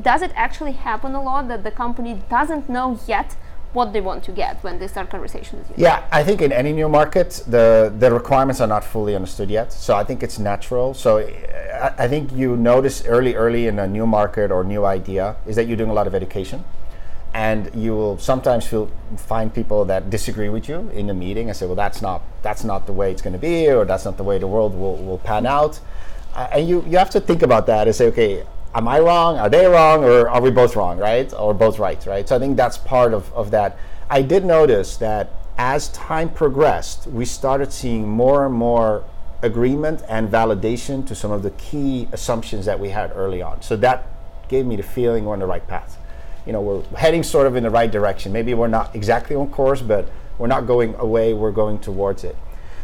does 0.00 0.22
it 0.22 0.30
actually 0.36 0.72
happen 0.72 1.14
a 1.14 1.22
lot 1.22 1.48
that 1.48 1.64
the 1.64 1.72
company 1.72 2.22
doesn't 2.30 2.68
know 2.68 3.00
yet 3.08 3.36
what 3.74 3.92
they 3.92 4.00
want 4.00 4.22
to 4.24 4.32
get 4.32 4.62
when 4.62 4.78
they 4.78 4.88
start 4.88 5.10
conversations. 5.10 5.66
Yeah, 5.76 6.06
I 6.10 6.22
think 6.22 6.40
in 6.40 6.52
any 6.52 6.72
new 6.72 6.88
market, 6.88 7.42
the 7.46 7.92
the 7.98 8.10
requirements 8.10 8.60
are 8.60 8.68
not 8.68 8.84
fully 8.84 9.14
understood 9.14 9.50
yet. 9.50 9.72
So 9.72 9.94
I 9.96 10.04
think 10.04 10.22
it's 10.22 10.38
natural. 10.38 10.94
So 10.94 11.18
I, 11.18 11.92
I 11.98 12.08
think 12.08 12.32
you 12.32 12.56
notice 12.56 13.04
early, 13.04 13.34
early 13.34 13.66
in 13.66 13.78
a 13.78 13.86
new 13.86 14.06
market 14.06 14.50
or 14.50 14.64
new 14.64 14.84
idea 14.84 15.36
is 15.46 15.56
that 15.56 15.66
you're 15.66 15.76
doing 15.76 15.90
a 15.90 15.94
lot 15.94 16.06
of 16.06 16.14
education, 16.14 16.64
and 17.34 17.70
you 17.74 17.92
will 17.96 18.16
sometimes 18.18 18.64
feel 18.66 18.90
find 19.16 19.52
people 19.52 19.84
that 19.86 20.08
disagree 20.08 20.48
with 20.48 20.68
you 20.68 20.88
in 20.94 21.10
a 21.10 21.14
meeting 21.14 21.48
and 21.48 21.56
say, 21.56 21.66
well, 21.66 21.74
that's 21.74 22.00
not 22.00 22.22
that's 22.42 22.64
not 22.64 22.86
the 22.86 22.92
way 22.92 23.10
it's 23.10 23.22
going 23.22 23.34
to 23.34 23.44
be, 23.50 23.68
or 23.68 23.84
that's 23.84 24.04
not 24.04 24.16
the 24.16 24.24
way 24.24 24.38
the 24.38 24.46
world 24.46 24.74
will, 24.74 24.96
will 24.96 25.18
pan 25.18 25.46
out. 25.46 25.80
Uh, 26.34 26.48
and 26.52 26.68
you 26.68 26.84
you 26.88 26.96
have 26.96 27.10
to 27.10 27.20
think 27.20 27.42
about 27.42 27.66
that 27.66 27.86
and 27.88 27.94
say, 27.96 28.06
okay, 28.06 28.44
am 28.74 28.88
I 28.88 28.98
wrong? 28.98 29.38
Are 29.38 29.48
they 29.48 29.66
wrong? 29.66 30.04
Or 30.04 30.28
are 30.28 30.40
we 30.40 30.50
both 30.50 30.76
wrong, 30.76 30.98
right? 30.98 31.32
Or 31.34 31.54
both 31.54 31.78
right, 31.78 32.04
right? 32.06 32.28
So 32.28 32.36
I 32.36 32.38
think 32.38 32.56
that's 32.56 32.78
part 32.78 33.14
of, 33.14 33.32
of 33.32 33.50
that. 33.52 33.78
I 34.10 34.22
did 34.22 34.44
notice 34.44 34.96
that 34.98 35.30
as 35.56 35.88
time 35.90 36.28
progressed, 36.28 37.06
we 37.06 37.24
started 37.24 37.72
seeing 37.72 38.08
more 38.08 38.44
and 38.44 38.54
more 38.54 39.04
agreement 39.42 40.02
and 40.08 40.28
validation 40.28 41.06
to 41.06 41.14
some 41.14 41.30
of 41.30 41.42
the 41.42 41.50
key 41.50 42.08
assumptions 42.12 42.66
that 42.66 42.80
we 42.80 42.88
had 42.88 43.12
early 43.14 43.42
on. 43.42 43.62
So 43.62 43.76
that 43.76 44.08
gave 44.48 44.66
me 44.66 44.76
the 44.76 44.82
feeling 44.82 45.24
we're 45.24 45.34
on 45.34 45.38
the 45.38 45.46
right 45.46 45.66
path. 45.66 45.98
You 46.46 46.52
know, 46.52 46.60
we're 46.60 46.82
heading 46.98 47.22
sort 47.22 47.46
of 47.46 47.56
in 47.56 47.62
the 47.62 47.70
right 47.70 47.90
direction. 47.90 48.32
Maybe 48.32 48.52
we're 48.54 48.68
not 48.68 48.94
exactly 48.94 49.36
on 49.36 49.50
course, 49.50 49.80
but 49.80 50.08
we're 50.38 50.48
not 50.48 50.66
going 50.66 50.94
away, 50.96 51.32
we're 51.32 51.52
going 51.52 51.78
towards 51.78 52.24
it. 52.24 52.36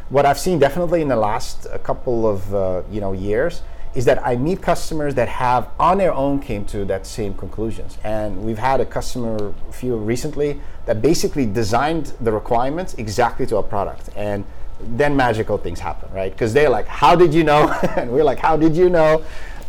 What 0.09 0.27
I've 0.27 0.39
seen 0.39 0.59
definitely 0.59 1.03
in 1.03 1.09
the 1.09 1.17
last 1.17 1.67
couple 1.83 2.27
of 2.27 2.55
uh, 2.55 2.83
you 2.91 3.01
know 3.01 3.13
years 3.13 3.63
is 3.95 4.05
that 4.05 4.25
I 4.25 4.37
meet 4.37 4.63
customers 4.63 5.15
that 5.17 5.29
have 5.29 5.69
on 5.79 5.99
their 5.99 6.13
own 6.13 6.39
came 6.39 6.65
to 6.67 6.85
that 6.85 7.07
same 7.07 7.35
conclusions. 7.35 7.99
And 8.05 8.45
we've 8.45 8.59
had 8.59 8.81
a 8.81 8.87
customer 8.87 9.53
few 9.73 9.97
recently 9.97 10.61
that 10.87 11.03
basically 11.03 11.47
designed 11.47 12.13
the 12.21 12.31
requirements 12.31 12.95
exactly 12.95 13.47
to 13.47 13.57
our 13.57 13.63
product. 13.63 14.11
And 14.15 14.45
then 14.81 15.17
magical 15.17 15.59
things 15.59 15.81
happen, 15.81 16.11
right? 16.13 16.33
Because 16.33 16.55
they're 16.55 16.71
like, 16.71 16.87
how 16.87 17.17
did 17.17 17.35
you 17.35 17.45
know? 17.45 17.69
and 17.97 18.11
we're 18.11 18.25
like, 18.25 18.39
how 18.39 18.57
did 18.57 18.77
you 18.77 18.89
know? 18.89 19.25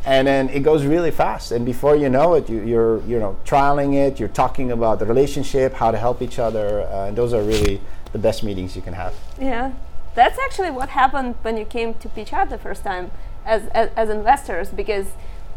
And 0.06 0.28
then 0.28 0.50
it 0.50 0.62
goes 0.62 0.86
really 0.86 1.12
fast. 1.12 1.52
And 1.52 1.66
before 1.66 1.96
you 1.96 2.10
know 2.10 2.36
it, 2.36 2.50
you, 2.50 2.78
are 2.80 3.02
you 3.04 3.20
know 3.20 3.38
trialing 3.46 3.94
it. 3.94 4.20
You're 4.20 4.30
talking 4.30 4.72
about 4.72 5.00
the 5.00 5.06
relationship, 5.06 5.74
how 5.74 5.92
to 5.92 5.98
help 5.98 6.22
each 6.22 6.40
other, 6.40 6.82
uh, 6.82 7.08
and 7.08 7.16
those 7.16 7.34
are 7.34 7.44
really 7.44 7.80
the 8.12 8.18
best 8.18 8.42
meetings 8.42 8.76
you 8.76 8.82
can 8.82 8.94
have. 8.94 9.14
Yeah, 9.40 9.74
that's 10.16 10.40
actually 10.40 10.72
what 10.72 10.90
happened 10.90 11.36
when 11.44 11.56
you 11.56 11.66
came 11.66 11.94
to 11.96 12.10
pitch 12.10 12.34
out 12.34 12.50
the 12.50 12.58
first 12.58 12.84
time 12.84 13.12
as, 13.46 13.68
as, 13.68 13.90
as 13.96 14.10
investors 14.10 14.70
because 14.70 15.08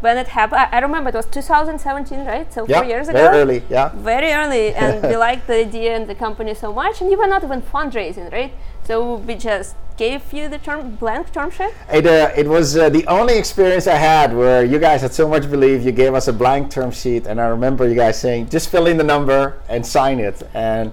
when 0.01 0.17
it 0.17 0.27
happened, 0.27 0.61
I, 0.61 0.77
I 0.77 0.79
remember 0.79 1.09
it 1.09 1.15
was 1.15 1.25
2017, 1.27 2.25
right? 2.25 2.51
So 2.53 2.65
Yeah, 2.67 2.79
four 2.79 2.85
years 2.89 3.07
ago. 3.07 3.17
very 3.17 3.37
early. 3.41 3.63
Yeah. 3.69 3.89
Very 3.95 4.31
early, 4.33 4.73
and 4.81 5.01
we 5.03 5.15
liked 5.15 5.47
the 5.47 5.55
idea 5.55 5.95
and 5.95 6.07
the 6.07 6.15
company 6.15 6.53
so 6.53 6.73
much, 6.73 7.01
and 7.01 7.09
you 7.09 7.17
were 7.17 7.27
not 7.27 7.43
even 7.43 7.61
fundraising, 7.61 8.31
right? 8.31 8.53
So 8.83 9.15
we 9.15 9.35
just 9.35 9.75
gave 9.97 10.33
you 10.33 10.49
the 10.49 10.57
term 10.57 10.95
blank 10.95 11.31
term 11.31 11.49
sheet. 11.49 11.71
It, 11.91 12.05
uh, 12.05 12.31
it 12.35 12.47
was 12.47 12.75
uh, 12.77 12.89
the 12.89 13.07
only 13.07 13.37
experience 13.37 13.87
I 13.87 13.95
had 13.95 14.35
where 14.35 14.63
you 14.63 14.77
guys 14.77 15.01
had 15.01 15.13
so 15.13 15.27
much 15.27 15.49
belief. 15.49 15.83
You 15.83 15.91
gave 15.91 16.13
us 16.13 16.27
a 16.27 16.33
blank 16.33 16.69
term 16.69 16.91
sheet, 16.91 17.25
and 17.25 17.39
I 17.39 17.47
remember 17.47 17.87
you 17.87 17.95
guys 17.95 18.19
saying, 18.19 18.49
"Just 18.49 18.69
fill 18.69 18.87
in 18.87 18.97
the 18.97 19.03
number 19.03 19.57
and 19.69 19.85
sign 19.85 20.19
it." 20.19 20.43
And 20.53 20.91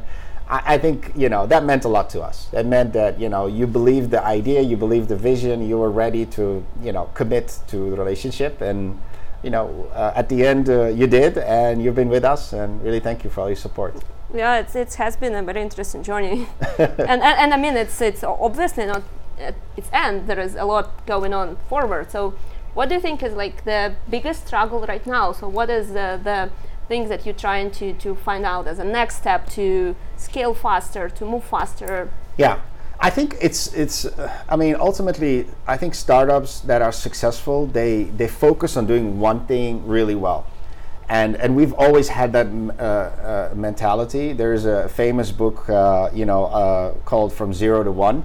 I, 0.53 0.75
I 0.75 0.79
think 0.79 1.13
you 1.17 1.29
know 1.29 1.47
that 1.47 1.65
meant 1.65 1.85
a 1.85 1.89
lot 1.89 2.11
to 2.11 2.21
us. 2.21 2.49
It 2.53 2.67
meant 2.67 2.93
that 2.93 3.19
you 3.19 3.29
know 3.29 3.47
you 3.47 3.67
believed 3.67 4.11
the 4.11 4.23
idea, 4.25 4.61
you 4.61 4.77
believed 4.77 5.09
the 5.09 5.17
vision, 5.17 5.67
you 5.67 5.79
were 5.79 5.91
ready 5.91 6.27
to 6.37 6.65
you 6.83 6.93
know 6.93 7.11
commit 7.15 7.59
to 7.69 7.77
the 7.91 7.97
relationship, 7.97 8.61
and 8.61 9.01
you 9.43 9.51
know 9.51 9.89
uh, 9.95 10.13
at 10.15 10.29
the 10.29 10.47
end 10.47 10.69
uh, 10.69 10.87
you 10.87 11.07
did, 11.07 11.39
and 11.39 11.83
you've 11.83 11.97
been 11.97 12.11
with 12.11 12.25
us, 12.25 12.53
and 12.53 12.83
really 12.85 13.01
thank 13.01 13.25
you 13.25 13.31
for 13.31 13.41
all 13.41 13.49
your 13.49 13.57
support. 13.57 13.95
Yeah, 14.35 14.61
it's, 14.61 14.75
it 14.77 14.95
has 14.95 15.17
been 15.17 15.35
a 15.35 15.43
very 15.43 15.61
interesting 15.61 16.03
journey, 16.03 16.47
and, 16.79 17.23
and 17.27 17.37
and 17.43 17.55
I 17.55 17.57
mean 17.57 17.77
it's 17.77 18.01
it's 18.01 18.23
obviously 18.23 18.87
not 18.87 19.03
at 19.39 19.55
its 19.77 19.89
end. 19.93 20.27
There 20.27 20.41
is 20.41 20.55
a 20.55 20.65
lot 20.65 21.07
going 21.07 21.33
on 21.33 21.57
forward. 21.69 22.11
So, 22.11 22.35
what 22.75 22.89
do 22.89 22.95
you 22.95 23.01
think 23.01 23.23
is 23.23 23.35
like 23.35 23.65
the 23.65 23.95
biggest 24.11 24.47
struggle 24.47 24.85
right 24.87 25.07
now? 25.07 25.33
So, 25.33 25.49
what 25.49 25.71
is 25.71 25.89
the 25.89 26.21
the 26.23 26.51
things 26.93 27.09
that 27.09 27.25
you're 27.25 27.43
trying 27.49 27.71
to 27.71 27.87
to 28.05 28.15
find 28.29 28.45
out 28.53 28.65
as 28.73 28.79
a 28.79 28.89
next 28.99 29.15
step 29.23 29.41
to 29.59 29.97
scale 30.29 30.55
faster, 30.67 31.05
to 31.19 31.23
move 31.33 31.45
faster? 31.57 31.93
Yeah, 32.45 32.55
I 33.09 33.11
think 33.17 33.29
it's 33.41 33.63
it's. 33.83 34.05
Uh, 34.05 34.29
I 34.53 34.57
mean, 34.63 34.75
ultimately, 34.89 35.35
I 35.75 35.77
think 35.81 35.95
startups 35.95 36.53
that 36.71 36.81
are 36.87 36.93
successful 36.93 37.59
they 37.81 37.95
they 38.19 38.29
focus 38.47 38.77
on 38.77 38.85
doing 38.93 39.07
one 39.29 39.41
thing 39.47 39.71
really 39.97 40.19
well, 40.27 40.41
and 41.09 41.31
and 41.43 41.51
we've 41.57 41.75
always 41.85 42.09
had 42.19 42.31
that 42.39 42.49
uh, 42.49 42.83
uh, 42.83 43.55
mentality. 43.55 44.35
There's 44.35 44.65
a 44.67 44.89
famous 44.89 45.33
book, 45.33 45.59
uh, 45.71 46.11
you 46.19 46.27
know, 46.31 46.43
uh, 46.45 46.93
called 47.11 47.33
From 47.33 47.55
Zero 47.55 47.83
to 47.83 47.93
One. 48.11 48.19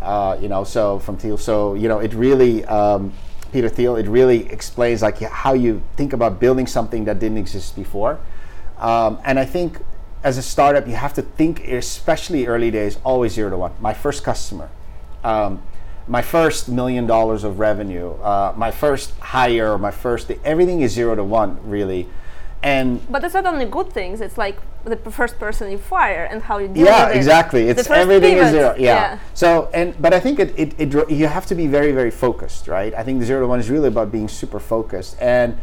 Uh, 0.00 0.36
you 0.42 0.48
know, 0.48 0.64
so 0.64 0.98
from 0.98 1.16
Thiel. 1.16 1.38
So 1.38 1.74
you 1.74 1.88
know, 1.90 2.00
it 2.06 2.12
really. 2.14 2.64
Um, 2.64 3.12
Peter 3.54 3.68
Thiel, 3.68 3.94
it 3.94 4.08
really 4.08 4.50
explains 4.50 5.00
like 5.00 5.20
how 5.20 5.52
you 5.52 5.80
think 5.94 6.12
about 6.12 6.40
building 6.40 6.66
something 6.66 7.04
that 7.04 7.20
didn't 7.20 7.38
exist 7.38 7.76
before, 7.76 8.18
um, 8.78 9.20
and 9.24 9.38
I 9.38 9.44
think 9.44 9.78
as 10.24 10.38
a 10.38 10.42
startup, 10.42 10.88
you 10.88 10.94
have 10.94 11.14
to 11.14 11.22
think, 11.22 11.68
especially 11.68 12.46
early 12.48 12.72
days, 12.72 12.98
always 13.04 13.34
zero 13.34 13.50
to 13.50 13.56
one. 13.56 13.72
My 13.78 13.94
first 13.94 14.24
customer, 14.24 14.70
um, 15.22 15.62
my 16.08 16.20
first 16.20 16.68
million 16.68 17.06
dollars 17.06 17.44
of 17.44 17.60
revenue, 17.60 18.14
uh, 18.14 18.52
my 18.56 18.72
first 18.72 19.16
hire, 19.20 19.78
my 19.78 19.92
first, 19.92 20.32
everything 20.44 20.80
is 20.80 20.90
zero 20.90 21.14
to 21.14 21.22
one, 21.22 21.60
really. 21.62 22.08
And 22.60 23.00
But 23.08 23.22
it's 23.22 23.34
not 23.34 23.46
only 23.46 23.66
good 23.66 23.92
things. 23.92 24.20
It's 24.20 24.36
like 24.36 24.58
the 24.84 24.96
first 25.10 25.38
person 25.38 25.70
you 25.70 25.78
fire 25.78 26.24
and 26.30 26.42
how 26.42 26.58
you 26.58 26.68
deal 26.68 26.84
yeah, 26.84 27.06
with 27.06 27.10
it. 27.10 27.14
Yeah 27.14 27.18
exactly. 27.18 27.68
It's 27.68 27.88
everything 27.90 28.36
is 28.38 28.50
zero. 28.50 28.74
Yeah. 28.76 28.94
yeah. 28.94 29.18
So 29.34 29.70
and 29.72 30.00
but 30.00 30.12
I 30.12 30.20
think 30.20 30.38
it, 30.38 30.58
it, 30.58 30.74
it 30.78 31.10
you 31.10 31.26
have 31.26 31.46
to 31.46 31.54
be 31.54 31.66
very 31.66 31.92
very 31.92 32.10
focused, 32.10 32.68
right? 32.68 32.92
I 32.94 33.02
think 33.02 33.20
the 33.20 33.26
zero 33.26 33.40
to 33.40 33.46
one 33.46 33.60
is 33.60 33.70
really 33.70 33.88
about 33.88 34.12
being 34.12 34.28
super 34.28 34.60
focused 34.60 35.16
and. 35.20 35.56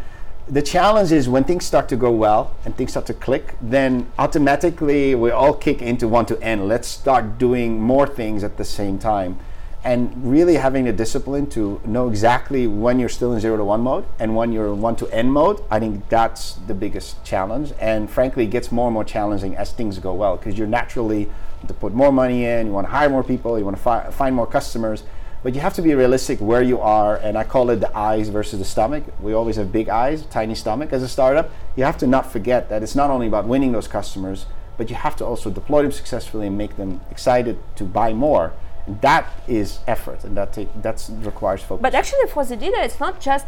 The 0.47 0.61
challenge 0.61 1.13
is 1.13 1.29
when 1.29 1.45
things 1.45 1.63
start 1.65 1.87
to 1.89 1.95
go 1.95 2.11
well 2.11 2.57
and 2.65 2.75
things 2.75 2.91
start 2.91 3.05
to 3.05 3.13
click, 3.13 3.55
then 3.61 4.11
automatically 4.19 5.15
we 5.15 5.31
all 5.31 5.53
kick 5.53 5.81
into 5.81 6.09
want 6.09 6.27
to 6.27 6.41
end. 6.41 6.67
Let's 6.67 6.89
start 6.89 7.37
doing 7.37 7.79
more 7.79 8.05
things 8.05 8.43
at 8.43 8.57
the 8.57 8.65
same 8.65 8.99
time. 8.99 9.39
And 9.83 10.29
really 10.29 10.55
having 10.55 10.85
the 10.85 10.93
discipline 10.93 11.47
to 11.51 11.81
know 11.85 12.07
exactly 12.07 12.67
when 12.67 12.99
you're 12.99 13.09
still 13.09 13.33
in 13.33 13.39
zero 13.39 13.57
to 13.57 13.63
one 13.63 13.81
mode 13.81 14.05
and 14.19 14.35
when 14.35 14.51
you're 14.51 14.75
one 14.75 14.95
to 14.97 15.07
end 15.07 15.33
mode, 15.33 15.63
I 15.71 15.79
think 15.79 16.07
that's 16.07 16.53
the 16.67 16.75
biggest 16.75 17.23
challenge. 17.23 17.73
And 17.79 18.09
frankly, 18.09 18.43
it 18.43 18.51
gets 18.51 18.71
more 18.71 18.87
and 18.87 18.93
more 18.93 19.03
challenging 19.03 19.55
as 19.55 19.71
things 19.71 19.97
go 19.97 20.13
well 20.13 20.37
because 20.37 20.55
you're 20.55 20.67
naturally 20.67 21.31
to 21.67 21.73
put 21.73 21.93
more 21.93 22.11
money 22.11 22.45
in, 22.45 22.67
you 22.67 22.73
want 22.73 22.87
to 22.87 22.91
hire 22.91 23.09
more 23.09 23.23
people, 23.23 23.57
you 23.57 23.65
want 23.65 23.77
to 23.77 23.81
fi- 23.81 24.09
find 24.11 24.35
more 24.35 24.47
customers, 24.47 25.03
but 25.43 25.55
you 25.55 25.61
have 25.61 25.73
to 25.73 25.81
be 25.81 25.95
realistic 25.95 26.39
where 26.39 26.61
you 26.61 26.79
are. 26.79 27.17
And 27.17 27.35
I 27.35 27.43
call 27.43 27.71
it 27.71 27.77
the 27.77 27.95
eyes 27.97 28.29
versus 28.29 28.59
the 28.59 28.65
stomach. 28.65 29.03
We 29.19 29.33
always 29.33 29.55
have 29.55 29.71
big 29.71 29.89
eyes, 29.89 30.25
tiny 30.27 30.53
stomach 30.53 30.93
as 30.93 31.01
a 31.01 31.07
startup. 31.07 31.49
You 31.75 31.83
have 31.85 31.97
to 31.99 32.07
not 32.07 32.31
forget 32.31 32.69
that 32.69 32.83
it's 32.83 32.95
not 32.95 33.09
only 33.09 33.25
about 33.25 33.47
winning 33.47 33.71
those 33.71 33.87
customers, 33.87 34.45
but 34.77 34.89
you 34.89 34.95
have 34.95 35.15
to 35.17 35.25
also 35.25 35.49
deploy 35.49 35.81
them 35.81 35.91
successfully 35.91 36.47
and 36.47 36.57
make 36.57 36.77
them 36.77 37.01
excited 37.09 37.57
to 37.75 37.83
buy 37.83 38.13
more. 38.13 38.53
That 38.87 39.31
is 39.47 39.79
effort, 39.87 40.23
and 40.23 40.35
that 40.37 40.57
that's 40.81 41.09
requires 41.09 41.61
focus. 41.61 41.81
But 41.81 41.93
actually, 41.93 42.27
for 42.27 42.43
Zededa, 42.43 42.83
it's 42.83 42.99
not 42.99 43.19
just 43.21 43.45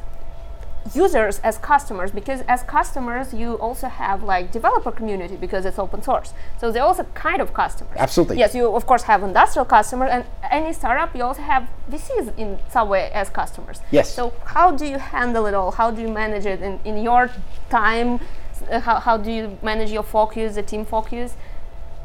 users 0.94 1.40
as 1.40 1.58
customers 1.58 2.12
because 2.12 2.42
as 2.48 2.62
customers 2.64 3.34
you 3.34 3.54
also 3.56 3.88
have 3.88 4.22
like 4.22 4.52
developer 4.52 4.92
community 4.92 5.38
because 5.38 5.66
it's 5.66 5.80
open 5.80 6.02
source 6.02 6.34
so 6.60 6.74
they're 6.74 6.84
also 6.84 7.04
kind 7.14 7.42
of 7.42 7.54
customers 7.54 7.96
Absolutely. 7.98 8.38
yes 8.38 8.54
you 8.54 8.68
of 8.76 8.86
course 8.86 9.04
have 9.04 9.24
industrial 9.24 9.64
customers 9.64 10.10
and 10.12 10.26
any 10.52 10.74
startup 10.74 11.16
you 11.16 11.24
also 11.24 11.42
have 11.42 11.70
vcs 11.90 12.38
in 12.38 12.60
some 12.70 12.90
way 12.90 13.10
as 13.14 13.30
customers 13.30 13.80
Yes. 13.92 14.14
so 14.14 14.34
how 14.44 14.72
do 14.72 14.86
you 14.86 14.98
handle 14.98 15.46
it 15.46 15.54
all 15.54 15.72
how 15.72 15.90
do 15.90 16.02
you 16.02 16.10
manage 16.10 16.46
it 16.46 16.62
in, 16.62 16.80
in 16.84 17.02
your 17.02 17.30
time 17.70 18.20
Uh, 18.72 18.80
how, 18.80 18.98
how 19.00 19.18
do 19.18 19.30
you 19.32 19.58
manage 19.62 19.92
your 19.92 20.04
focus 20.04 20.56
the 20.56 20.64
team 20.64 20.86
focus 20.86 21.36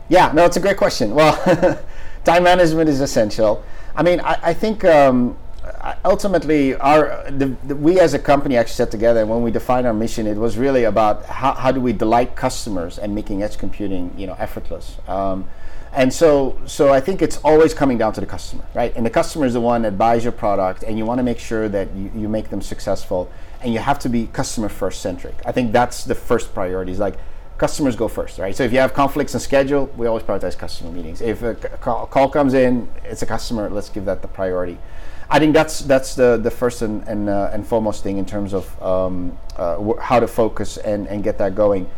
Yeah, 0.08 0.32
no, 0.34 0.44
it's 0.44 0.56
a 0.56 0.60
great 0.60 0.76
question. 0.78 1.14
Well, 1.14 1.34
time 2.24 2.44
management 2.44 2.88
is 2.88 3.00
essential. 3.00 3.62
I 3.94 4.02
mean, 4.02 4.20
I, 4.20 4.38
I 4.42 4.54
think 4.54 4.84
um, 4.84 5.36
ultimately, 6.04 6.74
our 6.76 7.24
the, 7.30 7.56
the, 7.64 7.76
we 7.76 8.00
as 8.00 8.14
a 8.14 8.18
company 8.18 8.56
actually 8.56 8.74
sat 8.74 8.90
together, 8.90 9.20
and 9.20 9.28
when 9.28 9.42
we 9.42 9.50
defined 9.50 9.86
our 9.86 9.94
mission, 9.94 10.26
it 10.26 10.36
was 10.36 10.56
really 10.56 10.84
about 10.84 11.24
how, 11.26 11.52
how 11.54 11.72
do 11.72 11.80
we 11.80 11.92
delight 11.92 12.36
customers 12.36 12.98
and 12.98 13.14
making 13.14 13.42
edge 13.42 13.58
computing, 13.58 14.12
you 14.16 14.26
know, 14.26 14.36
effortless. 14.38 14.96
Um, 15.06 15.48
and 15.92 16.12
so, 16.12 16.60
so 16.66 16.92
I 16.92 17.00
think 17.00 17.22
it's 17.22 17.38
always 17.38 17.72
coming 17.72 17.98
down 17.98 18.12
to 18.12 18.20
the 18.20 18.26
customer, 18.26 18.64
right? 18.74 18.94
And 18.94 19.06
the 19.06 19.10
customer 19.10 19.46
is 19.46 19.54
the 19.54 19.60
one 19.60 19.82
that 19.82 19.96
buys 19.96 20.22
your 20.22 20.32
product, 20.32 20.82
and 20.82 20.98
you 20.98 21.04
want 21.04 21.18
to 21.18 21.24
make 21.24 21.38
sure 21.38 21.68
that 21.68 21.94
you, 21.94 22.10
you 22.14 22.28
make 22.28 22.50
them 22.50 22.60
successful, 22.60 23.30
and 23.62 23.72
you 23.72 23.80
have 23.80 23.98
to 24.00 24.08
be 24.08 24.26
customer 24.26 24.68
first 24.68 25.00
centric. 25.00 25.34
I 25.44 25.52
think 25.52 25.72
that's 25.72 26.04
the 26.04 26.14
first 26.14 26.54
priority. 26.54 26.92
Is 26.92 26.98
like 26.98 27.18
customers 27.58 27.96
go 27.96 28.08
first, 28.08 28.38
right? 28.38 28.56
So 28.56 28.62
if 28.62 28.72
you 28.72 28.78
have 28.78 28.94
conflicts 28.94 29.34
in 29.34 29.40
schedule, 29.40 29.86
we 29.96 30.06
always 30.06 30.22
prioritize 30.22 30.56
customer 30.56 30.92
meetings. 30.92 31.20
If 31.20 31.42
a 31.42 31.54
call, 31.54 32.28
comes 32.28 32.54
in, 32.54 32.88
it's 33.04 33.22
a 33.22 33.26
customer, 33.26 33.68
let's 33.68 33.90
give 33.90 34.04
that 34.04 34.22
the 34.22 34.28
priority. 34.28 34.78
I 35.28 35.38
think 35.38 35.52
that's 35.52 35.80
that's 35.80 36.14
the, 36.14 36.38
the 36.38 36.50
first 36.50 36.80
and 36.80 37.06
and, 37.06 37.28
uh, 37.28 37.50
and 37.52 37.66
foremost 37.66 38.02
thing 38.02 38.16
in 38.16 38.24
terms 38.24 38.54
of 38.54 38.82
um, 38.82 39.36
uh, 39.56 39.76
wh- 39.76 40.00
how 40.00 40.20
to 40.20 40.26
focus 40.26 40.78
and, 40.78 41.06
and 41.08 41.22
get 41.22 41.36
that 41.38 41.54
going. 41.54 41.90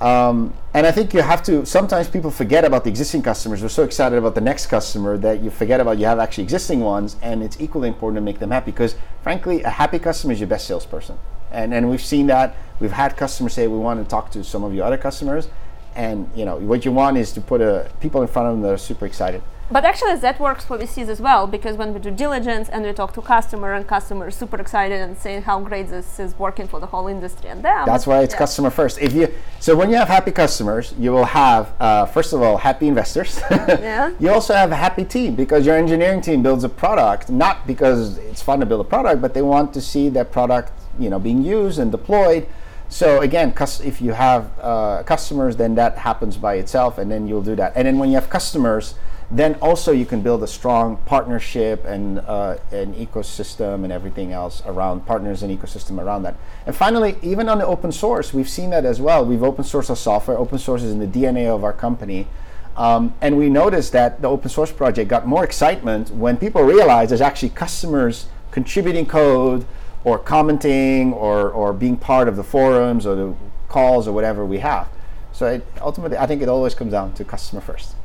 Um, 0.00 0.52
and 0.74 0.86
I 0.86 0.92
think 0.92 1.14
you 1.14 1.22
have 1.22 1.42
to. 1.44 1.64
Sometimes 1.64 2.08
people 2.08 2.30
forget 2.30 2.64
about 2.64 2.84
the 2.84 2.90
existing 2.90 3.22
customers. 3.22 3.62
We're 3.62 3.70
so 3.70 3.82
excited 3.82 4.18
about 4.18 4.34
the 4.34 4.42
next 4.42 4.66
customer 4.66 5.16
that 5.18 5.42
you 5.42 5.50
forget 5.50 5.80
about 5.80 5.98
you 5.98 6.04
have 6.04 6.18
actually 6.18 6.44
existing 6.44 6.80
ones, 6.80 7.16
and 7.22 7.42
it's 7.42 7.58
equally 7.60 7.88
important 7.88 8.18
to 8.18 8.20
make 8.20 8.38
them 8.38 8.50
happy 8.50 8.72
because, 8.72 8.94
frankly, 9.22 9.62
a 9.62 9.70
happy 9.70 9.98
customer 9.98 10.34
is 10.34 10.40
your 10.40 10.48
best 10.48 10.68
salesperson. 10.68 11.18
And 11.56 11.72
and 11.74 11.88
we've 11.90 12.04
seen 12.14 12.26
that. 12.26 12.54
We've 12.80 12.92
had 12.92 13.16
customers 13.16 13.54
say 13.54 13.66
we 13.66 13.78
want 13.78 13.98
to 14.04 14.08
talk 14.08 14.30
to 14.32 14.44
some 14.44 14.62
of 14.62 14.74
your 14.74 14.84
other 14.84 14.98
customers, 14.98 15.48
and 15.94 16.30
you 16.36 16.44
know 16.44 16.56
what 16.56 16.84
you 16.84 16.92
want 16.92 17.16
is 17.16 17.32
to 17.32 17.40
put 17.40 17.60
a, 17.60 17.90
people 18.00 18.20
in 18.20 18.28
front 18.28 18.48
of 18.48 18.54
them 18.54 18.62
that 18.62 18.72
are 18.72 18.84
super 18.90 19.06
excited. 19.06 19.42
But 19.68 19.84
actually, 19.84 20.14
that 20.14 20.38
works 20.38 20.64
for 20.64 20.78
VCs 20.78 21.08
as 21.08 21.20
well 21.20 21.48
because 21.48 21.76
when 21.76 21.92
we 21.92 21.98
do 21.98 22.12
diligence 22.12 22.68
and 22.68 22.84
we 22.84 22.92
talk 22.92 23.12
to 23.14 23.22
customer 23.22 23.72
and 23.72 23.84
customer 23.84 24.28
is 24.28 24.36
super 24.36 24.60
excited 24.60 25.00
and 25.00 25.18
saying 25.18 25.42
how 25.42 25.58
great 25.58 25.88
this 25.88 26.20
is 26.20 26.38
working 26.38 26.68
for 26.68 26.78
the 26.78 26.86
whole 26.86 27.08
industry 27.08 27.50
and 27.50 27.64
them. 27.64 27.84
That's 27.84 28.06
why 28.06 28.20
it's 28.20 28.32
yeah. 28.34 28.38
customer 28.38 28.70
first. 28.70 29.00
If 29.00 29.12
you 29.12 29.32
so 29.58 29.74
when 29.74 29.90
you 29.90 29.96
have 29.96 30.06
happy 30.06 30.30
customers, 30.30 30.94
you 30.98 31.10
will 31.10 31.24
have 31.24 31.72
uh, 31.80 32.06
first 32.06 32.32
of 32.32 32.42
all 32.42 32.56
happy 32.58 32.86
investors. 32.86 33.40
Yeah. 33.66 34.12
You 34.20 34.30
also 34.30 34.54
have 34.54 34.70
a 34.72 34.76
happy 34.76 35.04
team 35.04 35.34
because 35.34 35.66
your 35.66 35.76
engineering 35.76 36.20
team 36.20 36.42
builds 36.42 36.64
a 36.64 36.68
product 36.68 37.28
not 37.28 37.66
because 37.66 38.18
it's 38.18 38.42
fun 38.42 38.60
to 38.60 38.66
build 38.66 38.80
a 38.80 38.88
product, 38.88 39.20
but 39.20 39.34
they 39.34 39.42
want 39.42 39.74
to 39.74 39.80
see 39.80 40.08
that 40.10 40.30
product 40.30 40.72
you 40.98 41.10
know 41.10 41.18
being 41.18 41.42
used 41.42 41.78
and 41.78 41.90
deployed. 41.90 42.46
So 42.88 43.20
again, 43.20 43.52
if 43.82 44.00
you 44.00 44.12
have 44.12 44.50
uh, 44.60 45.02
customers, 45.02 45.56
then 45.56 45.74
that 45.74 45.98
happens 45.98 46.36
by 46.36 46.54
itself, 46.54 46.98
and 46.98 47.10
then 47.10 47.26
you'll 47.26 47.42
do 47.42 47.56
that. 47.56 47.72
And 47.74 47.86
then 47.86 47.98
when 47.98 48.10
you 48.10 48.14
have 48.14 48.30
customers, 48.30 48.94
then 49.30 49.54
also 49.56 49.90
you 49.90 50.06
can 50.06 50.20
build 50.20 50.42
a 50.44 50.46
strong 50.46 50.98
partnership 50.98 51.84
and 51.84 52.20
uh, 52.20 52.58
an 52.70 52.94
ecosystem 52.94 53.82
and 53.82 53.92
everything 53.92 54.32
else 54.32 54.62
around 54.66 55.04
partners 55.04 55.42
and 55.42 55.56
ecosystem 55.56 56.00
around 56.00 56.22
that. 56.22 56.36
And 56.64 56.76
finally, 56.76 57.16
even 57.22 57.48
on 57.48 57.58
the 57.58 57.66
open 57.66 57.90
source, 57.90 58.32
we've 58.32 58.48
seen 58.48 58.70
that 58.70 58.84
as 58.84 59.00
well. 59.00 59.24
We've 59.24 59.42
open 59.42 59.64
sourced 59.64 59.90
our 59.90 59.96
software. 59.96 60.38
Open 60.38 60.58
source 60.58 60.82
is 60.84 60.92
in 60.92 61.00
the 61.00 61.06
DNA 61.06 61.46
of 61.46 61.64
our 61.64 61.72
company. 61.72 62.28
Um, 62.76 63.14
and 63.20 63.36
we 63.36 63.48
noticed 63.48 63.92
that 63.92 64.22
the 64.22 64.28
open 64.28 64.48
source 64.50 64.70
project 64.70 65.08
got 65.08 65.26
more 65.26 65.42
excitement 65.42 66.10
when 66.10 66.36
people 66.36 66.62
realized 66.62 67.10
there's 67.10 67.20
actually 67.22 67.48
customers 67.48 68.26
contributing 68.50 69.06
code 69.06 69.66
or 70.06 70.20
commenting 70.20 71.12
or, 71.12 71.50
or 71.50 71.72
being 71.72 71.96
part 71.96 72.28
of 72.28 72.36
the 72.36 72.44
forums 72.44 73.04
or 73.04 73.16
the 73.16 73.34
calls 73.68 74.06
or 74.06 74.12
whatever 74.12 74.46
we 74.46 74.58
have. 74.58 74.88
So 75.32 75.46
it, 75.46 75.66
ultimately, 75.80 76.16
I 76.16 76.26
think 76.28 76.42
it 76.42 76.48
always 76.48 76.76
comes 76.76 76.92
down 76.92 77.12
to 77.14 77.24
customer 77.24 77.60
first. 77.60 77.96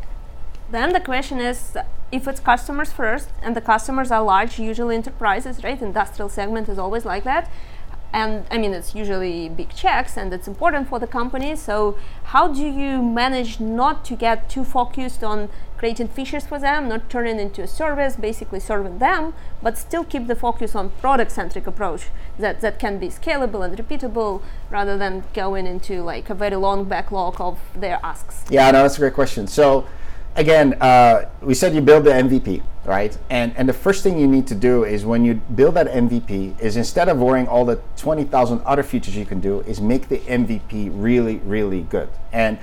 Then 0.72 0.94
the 0.94 1.00
question 1.00 1.40
is 1.40 1.78
if 2.12 2.28
it's 2.28 2.40
customers 2.40 2.92
first, 2.92 3.30
and 3.44 3.56
the 3.56 3.62
customers 3.62 4.10
are 4.10 4.24
large, 4.24 4.58
usually 4.58 4.96
enterprises, 4.96 5.64
right? 5.64 5.80
Industrial 5.80 6.28
segment 6.28 6.68
is 6.70 6.80
always 6.80 7.06
like 7.06 7.24
that. 7.24 7.52
And 8.12 8.46
I 8.50 8.58
mean, 8.58 8.74
it's 8.74 8.96
usually 8.96 9.48
big 9.48 9.70
checks 9.70 10.18
and 10.18 10.34
it's 10.34 10.48
important 10.48 10.90
for 10.90 10.98
the 10.98 11.08
company. 11.08 11.56
So, 11.56 11.98
how 12.34 12.48
do 12.48 12.66
you 12.66 13.04
manage 13.04 13.60
not 13.60 14.04
to 14.06 14.16
get 14.16 14.50
too 14.50 14.64
focused 14.64 15.24
on 15.24 15.50
creating 15.82 16.08
features 16.08 16.46
for 16.46 16.60
them, 16.60 16.88
not 16.88 17.10
turning 17.10 17.40
into 17.40 17.60
a 17.64 17.68
service, 17.68 18.16
basically 18.16 18.60
serving 18.60 19.00
them, 19.00 19.34
but 19.64 19.76
still 19.80 20.04
keep 20.04 20.28
the 20.28 20.36
focus 20.36 20.76
on 20.76 20.92
product 21.02 21.32
centric 21.32 21.66
approach 21.66 22.04
that, 22.38 22.62
that 22.62 22.78
can 22.78 23.00
be 23.00 23.08
scalable 23.08 23.66
and 23.66 23.76
repeatable 23.76 24.44
rather 24.70 24.96
than 24.96 25.24
going 25.34 25.66
into 25.66 26.04
like 26.04 26.30
a 26.30 26.36
very 26.36 26.56
long 26.56 26.84
backlog 26.84 27.42
of 27.42 27.58
their 27.76 28.00
asks? 28.04 28.46
Yeah, 28.48 28.70
no, 28.70 28.84
that's 28.84 28.98
a 28.98 29.00
great 29.00 29.16
question. 29.16 29.48
So, 29.48 29.88
again, 30.36 30.76
uh, 30.80 31.28
we 31.42 31.56
said 31.56 31.74
you 31.74 31.82
build 31.82 32.04
the 32.04 32.12
MVP, 32.12 32.62
right? 32.86 33.18
And 33.32 33.52
and 33.58 33.68
the 33.68 33.74
first 33.74 34.04
thing 34.04 34.20
you 34.20 34.28
need 34.28 34.46
to 34.54 34.56
do 34.56 34.84
is 34.84 35.04
when 35.04 35.26
you 35.26 35.34
build 35.34 35.74
that 35.78 35.88
MVP 35.88 36.62
is 36.62 36.78
instead 36.78 37.10
of 37.10 37.18
worrying 37.18 37.48
all 37.48 37.66
the 37.66 37.82
twenty 37.98 38.24
thousand 38.24 38.62
other 38.68 38.84
features 38.84 39.16
you 39.16 39.26
can 39.26 39.40
do, 39.40 39.62
is 39.62 39.82
make 39.82 40.10
the 40.10 40.20
MVP 40.20 40.92
really, 40.94 41.38
really 41.38 41.82
good. 41.82 42.10
And 42.32 42.60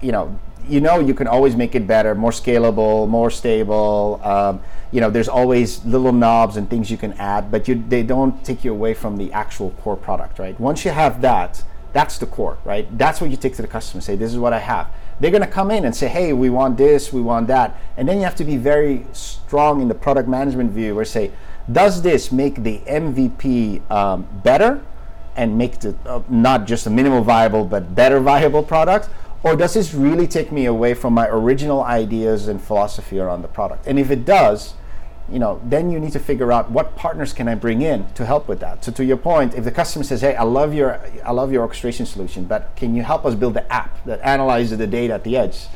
you 0.00 0.10
know, 0.10 0.38
you 0.68 0.80
know, 0.80 0.98
you 0.98 1.14
can 1.14 1.26
always 1.26 1.56
make 1.56 1.74
it 1.74 1.86
better, 1.86 2.14
more 2.14 2.30
scalable, 2.30 3.08
more 3.08 3.30
stable. 3.30 4.20
Um, 4.22 4.60
you 4.90 5.00
know, 5.00 5.10
there's 5.10 5.28
always 5.28 5.84
little 5.84 6.12
knobs 6.12 6.56
and 6.56 6.68
things 6.68 6.90
you 6.90 6.96
can 6.96 7.12
add, 7.14 7.50
but 7.50 7.68
you, 7.68 7.82
they 7.88 8.02
don't 8.02 8.44
take 8.44 8.64
you 8.64 8.72
away 8.72 8.94
from 8.94 9.16
the 9.16 9.32
actual 9.32 9.70
core 9.82 9.96
product, 9.96 10.38
right? 10.38 10.58
Once 10.60 10.84
you 10.84 10.90
have 10.90 11.22
that, 11.22 11.64
that's 11.92 12.18
the 12.18 12.26
core, 12.26 12.58
right? 12.64 12.86
That's 12.98 13.20
what 13.20 13.30
you 13.30 13.36
take 13.36 13.54
to 13.56 13.62
the 13.62 13.68
customer. 13.68 14.00
Say, 14.00 14.16
this 14.16 14.32
is 14.32 14.38
what 14.38 14.52
I 14.52 14.58
have 14.58 14.88
they're 15.22 15.30
going 15.30 15.42
to 15.42 15.46
come 15.46 15.70
in 15.70 15.84
and 15.84 15.94
say, 15.94 16.08
hey, 16.08 16.32
we 16.32 16.50
want 16.50 16.76
this, 16.76 17.12
we 17.12 17.20
want 17.20 17.46
that. 17.46 17.80
And 17.96 18.08
then 18.08 18.18
you 18.18 18.24
have 18.24 18.34
to 18.36 18.44
be 18.44 18.56
very 18.56 19.06
strong 19.12 19.80
in 19.80 19.86
the 19.86 19.94
product 19.94 20.28
management 20.28 20.72
view 20.72 20.96
where 20.96 21.04
say, 21.04 21.30
does 21.70 22.02
this 22.02 22.32
make 22.32 22.64
the 22.64 22.78
MVP 22.80 23.88
um, 23.88 24.26
better 24.42 24.82
and 25.36 25.56
make 25.56 25.84
it 25.84 25.94
uh, 26.06 26.20
not 26.28 26.66
just 26.66 26.88
a 26.88 26.90
minimal 26.90 27.22
viable 27.22 27.64
but 27.64 27.94
better 27.94 28.18
viable 28.32 28.64
product? 28.64 29.08
Or 29.44 29.56
does 29.56 29.74
this 29.74 29.92
really 29.92 30.26
take 30.26 30.52
me 30.52 30.66
away 30.66 30.94
from 30.94 31.14
my 31.14 31.28
original 31.28 31.82
ideas 31.82 32.48
and 32.48 32.62
philosophy 32.62 33.18
around 33.18 33.42
the 33.42 33.48
product? 33.48 33.86
And 33.86 33.98
if 33.98 34.10
it 34.10 34.24
does, 34.24 34.74
you 35.28 35.38
know, 35.38 35.60
then 35.64 35.90
you 35.90 35.98
need 35.98 36.12
to 36.12 36.20
figure 36.20 36.52
out 36.52 36.70
what 36.70 36.94
partners 36.96 37.32
can 37.32 37.48
I 37.48 37.54
bring 37.54 37.82
in 37.82 38.08
to 38.14 38.24
help 38.24 38.48
with 38.48 38.60
that. 38.60 38.84
So 38.84 38.92
to 38.92 39.04
your 39.04 39.16
point, 39.16 39.54
if 39.54 39.64
the 39.64 39.70
customer 39.70 40.04
says, 40.04 40.20
"Hey, 40.20 40.36
I 40.36 40.42
love 40.44 40.74
your 40.74 41.00
I 41.24 41.32
love 41.32 41.52
your 41.52 41.62
orchestration 41.62 42.06
solution, 42.06 42.44
but 42.44 42.74
can 42.76 42.94
you 42.94 43.02
help 43.02 43.24
us 43.24 43.34
build 43.34 43.54
the 43.54 43.72
app 43.72 44.04
that 44.04 44.20
analyzes 44.22 44.78
the 44.78 44.86
data 44.86 45.14
at 45.14 45.24
the 45.24 45.36
edge?" 45.36 45.68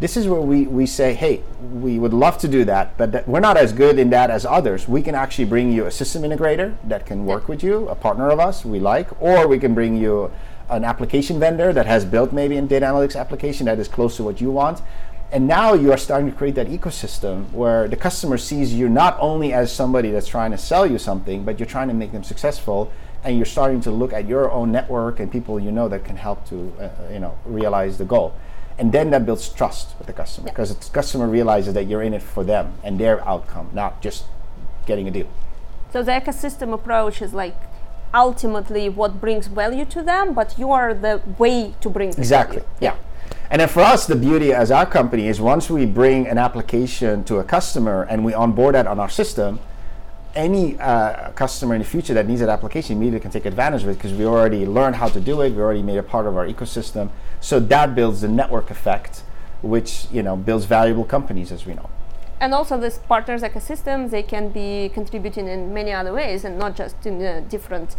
This 0.00 0.16
is 0.16 0.26
where 0.26 0.40
we, 0.40 0.66
we 0.66 0.86
say, 0.86 1.12
hey, 1.12 1.42
we 1.74 1.98
would 1.98 2.14
love 2.14 2.38
to 2.38 2.48
do 2.48 2.64
that, 2.64 2.96
but 2.96 3.12
that 3.12 3.28
we're 3.28 3.40
not 3.40 3.58
as 3.58 3.74
good 3.74 3.98
in 3.98 4.08
that 4.10 4.30
as 4.30 4.46
others. 4.46 4.88
We 4.88 5.02
can 5.02 5.14
actually 5.14 5.44
bring 5.44 5.70
you 5.70 5.84
a 5.84 5.90
system 5.90 6.22
integrator 6.22 6.74
that 6.84 7.04
can 7.04 7.26
work 7.26 7.48
with 7.48 7.62
you, 7.62 7.86
a 7.86 7.94
partner 7.94 8.30
of 8.30 8.40
us 8.40 8.64
we 8.64 8.80
like, 8.80 9.08
or 9.20 9.46
we 9.46 9.58
can 9.58 9.74
bring 9.74 9.94
you 9.96 10.30
an 10.70 10.84
application 10.84 11.38
vendor 11.38 11.72
that 11.72 11.86
has 11.86 12.04
built 12.04 12.32
maybe 12.32 12.56
a 12.56 12.62
data 12.62 12.86
analytics 12.86 13.18
application 13.18 13.66
that 13.66 13.78
is 13.78 13.88
close 13.88 14.16
to 14.16 14.22
what 14.22 14.40
you 14.40 14.50
want 14.50 14.80
and 15.32 15.46
now 15.46 15.74
you 15.74 15.92
are 15.92 15.96
starting 15.96 16.28
to 16.30 16.36
create 16.36 16.56
that 16.56 16.66
ecosystem 16.66 17.50
where 17.52 17.86
the 17.86 17.96
customer 17.96 18.36
sees 18.36 18.74
you 18.74 18.88
not 18.88 19.16
only 19.20 19.52
as 19.52 19.72
somebody 19.72 20.10
that's 20.10 20.26
trying 20.26 20.50
to 20.50 20.58
sell 20.58 20.84
you 20.84 20.98
something, 20.98 21.44
but 21.44 21.60
you're 21.60 21.68
trying 21.68 21.86
to 21.86 21.94
make 21.94 22.10
them 22.10 22.24
successful, 22.24 22.90
and 23.22 23.36
you're 23.36 23.46
starting 23.46 23.80
to 23.82 23.92
look 23.92 24.12
at 24.12 24.26
your 24.26 24.50
own 24.50 24.72
network 24.72 25.20
and 25.20 25.30
people 25.30 25.60
you 25.60 25.70
know 25.70 25.88
that 25.88 26.04
can 26.04 26.16
help 26.16 26.44
to, 26.48 26.72
uh, 26.80 26.82
uh 26.82 27.12
you 27.12 27.20
know, 27.20 27.38
realize 27.44 27.96
the 27.98 28.04
goal. 28.04 28.34
And 28.78 28.90
then 28.90 29.10
that 29.10 29.24
builds 29.24 29.48
trust 29.48 29.96
with 29.98 30.06
the 30.08 30.12
customer 30.12 30.48
because 30.48 30.74
the 30.74 30.90
customer 30.90 31.28
realizes 31.28 31.74
that 31.74 31.84
you're 31.84 32.02
in 32.02 32.14
it 32.14 32.22
for 32.22 32.42
them 32.42 32.74
and 32.82 32.98
their 32.98 33.22
outcome, 33.28 33.70
not 33.72 34.02
just 34.02 34.24
getting 34.86 35.06
a 35.06 35.10
deal. 35.12 35.28
So 35.92 36.02
the 36.02 36.12
ecosystem 36.12 36.72
approach 36.72 37.22
is 37.22 37.32
like 37.34 37.54
ultimately 38.14 38.88
what 38.88 39.20
brings 39.20 39.46
value 39.46 39.84
to 39.86 40.02
them, 40.02 40.34
but 40.34 40.58
you 40.58 40.72
are 40.72 40.94
the 40.94 41.20
way 41.38 41.74
to 41.80 41.90
bring 41.90 42.08
exactly. 42.10 42.62
Yeah. 42.80 42.96
And 43.50 43.60
then 43.60 43.68
for 43.68 43.80
us, 43.80 44.06
the 44.06 44.16
beauty 44.16 44.52
as 44.52 44.70
our 44.70 44.86
company 44.86 45.26
is 45.26 45.40
once 45.40 45.68
we 45.68 45.84
bring 45.84 46.28
an 46.28 46.38
application 46.38 47.24
to 47.24 47.38
a 47.38 47.44
customer 47.44 48.06
and 48.08 48.24
we 48.24 48.32
onboard 48.32 48.74
that 48.76 48.86
on 48.86 49.00
our 49.00 49.08
system, 49.08 49.58
any 50.34 50.78
uh, 50.78 51.30
customer 51.32 51.74
in 51.74 51.80
the 51.80 51.86
future 51.86 52.14
that 52.14 52.28
needs 52.28 52.40
that 52.40 52.48
application 52.48 52.96
immediately 52.96 53.20
can 53.20 53.30
take 53.32 53.46
advantage 53.46 53.82
of 53.82 53.88
it 53.88 53.94
because 53.94 54.12
we 54.12 54.24
already 54.24 54.64
learned 54.64 54.96
how 54.96 55.08
to 55.08 55.20
do 55.20 55.40
it. 55.42 55.50
We 55.50 55.60
already 55.60 55.82
made 55.82 55.96
it 55.96 56.08
part 56.08 56.26
of 56.26 56.36
our 56.36 56.46
ecosystem. 56.46 57.10
So 57.40 57.58
that 57.58 57.94
builds 57.94 58.20
the 58.20 58.28
network 58.28 58.70
effect, 58.70 59.22
which 59.62 60.06
you 60.12 60.22
know 60.22 60.36
builds 60.36 60.66
valuable 60.66 61.04
companies 61.04 61.50
as 61.50 61.66
we 61.66 61.74
know. 61.74 61.90
And 62.40 62.54
also, 62.54 62.78
this 62.78 62.98
partners 62.98 63.42
ecosystem 63.42 64.10
they 64.10 64.22
can 64.22 64.48
be 64.50 64.90
contributing 64.94 65.46
in 65.46 65.74
many 65.74 65.92
other 65.92 66.12
ways, 66.12 66.44
and 66.44 66.58
not 66.58 66.74
just 66.74 67.04
in 67.04 67.22
uh, 67.22 67.42
different 67.48 67.96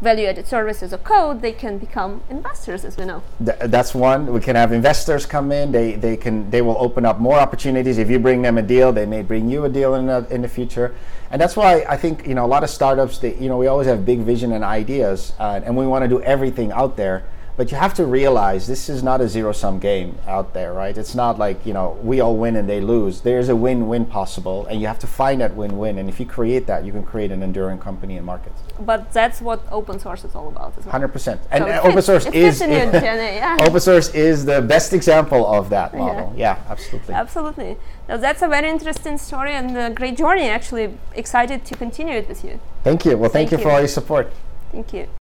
value-added 0.00 0.46
services 0.48 0.92
or 0.92 0.98
code, 0.98 1.42
they 1.42 1.52
can 1.52 1.78
become 1.78 2.22
investors, 2.28 2.84
as 2.84 2.96
we 2.96 3.04
know. 3.04 3.22
Th- 3.44 3.56
that's 3.66 3.94
one. 3.94 4.32
We 4.32 4.40
can 4.40 4.56
have 4.56 4.72
investors 4.72 5.24
come 5.26 5.52
in. 5.52 5.72
They 5.72 5.94
they 5.94 6.16
can 6.16 6.50
they 6.50 6.62
will 6.62 6.76
open 6.78 7.04
up 7.04 7.20
more 7.20 7.38
opportunities. 7.38 7.98
If 7.98 8.10
you 8.10 8.18
bring 8.18 8.42
them 8.42 8.58
a 8.58 8.62
deal, 8.62 8.92
they 8.92 9.06
may 9.06 9.22
bring 9.22 9.48
you 9.48 9.64
a 9.64 9.68
deal 9.68 9.94
in 9.94 10.06
the, 10.06 10.26
in 10.30 10.42
the 10.42 10.48
future. 10.48 10.94
And 11.30 11.40
that's 11.40 11.56
why 11.56 11.84
I 11.88 11.96
think 11.96 12.26
you 12.26 12.34
know 12.34 12.44
a 12.44 12.52
lot 12.56 12.64
of 12.64 12.70
startups. 12.70 13.18
They, 13.18 13.36
you 13.36 13.48
know 13.48 13.58
we 13.58 13.68
always 13.68 13.86
have 13.86 14.04
big 14.04 14.20
vision 14.20 14.52
and 14.52 14.64
ideas, 14.64 15.32
uh, 15.38 15.60
and 15.64 15.76
we 15.76 15.86
want 15.86 16.02
to 16.02 16.08
do 16.08 16.20
everything 16.22 16.72
out 16.72 16.96
there. 16.96 17.24
But 17.54 17.70
you 17.70 17.76
have 17.76 17.92
to 17.94 18.06
realize 18.06 18.66
this 18.66 18.88
is 18.88 19.02
not 19.02 19.20
a 19.20 19.28
zero 19.28 19.52
sum 19.52 19.78
game 19.78 20.18
out 20.26 20.54
there, 20.54 20.72
right? 20.72 20.96
It's 20.96 21.14
not 21.14 21.38
like, 21.38 21.66
you 21.66 21.74
know, 21.74 21.98
we 22.02 22.20
all 22.20 22.36
win 22.36 22.56
and 22.56 22.66
they 22.66 22.80
lose. 22.80 23.20
There's 23.20 23.50
a 23.50 23.56
win 23.56 23.88
win 23.88 24.06
possible, 24.06 24.64
and 24.66 24.80
you 24.80 24.86
have 24.86 24.98
to 25.00 25.06
find 25.06 25.40
that 25.42 25.54
win 25.54 25.76
win. 25.76 25.98
And 25.98 26.08
if 26.08 26.18
you 26.18 26.24
create 26.24 26.66
that, 26.66 26.84
you 26.84 26.92
can 26.92 27.02
create 27.02 27.30
an 27.30 27.42
enduring 27.42 27.78
company 27.78 28.16
and 28.16 28.24
market. 28.24 28.52
But 28.80 29.12
that's 29.12 29.42
what 29.42 29.62
open 29.70 29.98
source 29.98 30.24
is 30.24 30.34
all 30.34 30.48
about, 30.48 30.74
well. 30.84 30.94
100%. 30.94 31.38
And 31.50 31.64
so 31.64 31.80
open 31.82 32.02
source 32.10 32.26
is 32.26 32.60
yeah. 32.62 33.58
open 33.60 33.80
source 33.80 34.14
is 34.14 34.46
the 34.46 34.62
best 34.62 34.94
example 34.94 35.46
of 35.46 35.68
that 35.70 35.94
model. 35.94 36.32
Yeah, 36.34 36.56
yeah 36.56 36.70
absolutely. 36.70 37.14
Absolutely. 37.14 37.76
Now 38.08 38.16
that's 38.16 38.40
a 38.40 38.48
very 38.48 38.70
interesting 38.70 39.18
story 39.18 39.52
and 39.52 39.76
a 39.76 39.90
great 39.90 40.16
journey. 40.16 40.48
Actually, 40.48 40.98
excited 41.14 41.66
to 41.66 41.76
continue 41.76 42.14
it 42.14 42.28
with 42.28 42.44
you. 42.44 42.60
Thank 42.82 43.04
you. 43.04 43.18
Well, 43.18 43.28
thank, 43.28 43.50
thank 43.50 43.60
you 43.60 43.64
for 43.64 43.72
all 43.72 43.78
your 43.78 43.88
support. 43.88 44.32
Thank 44.72 44.94
you. 44.94 45.08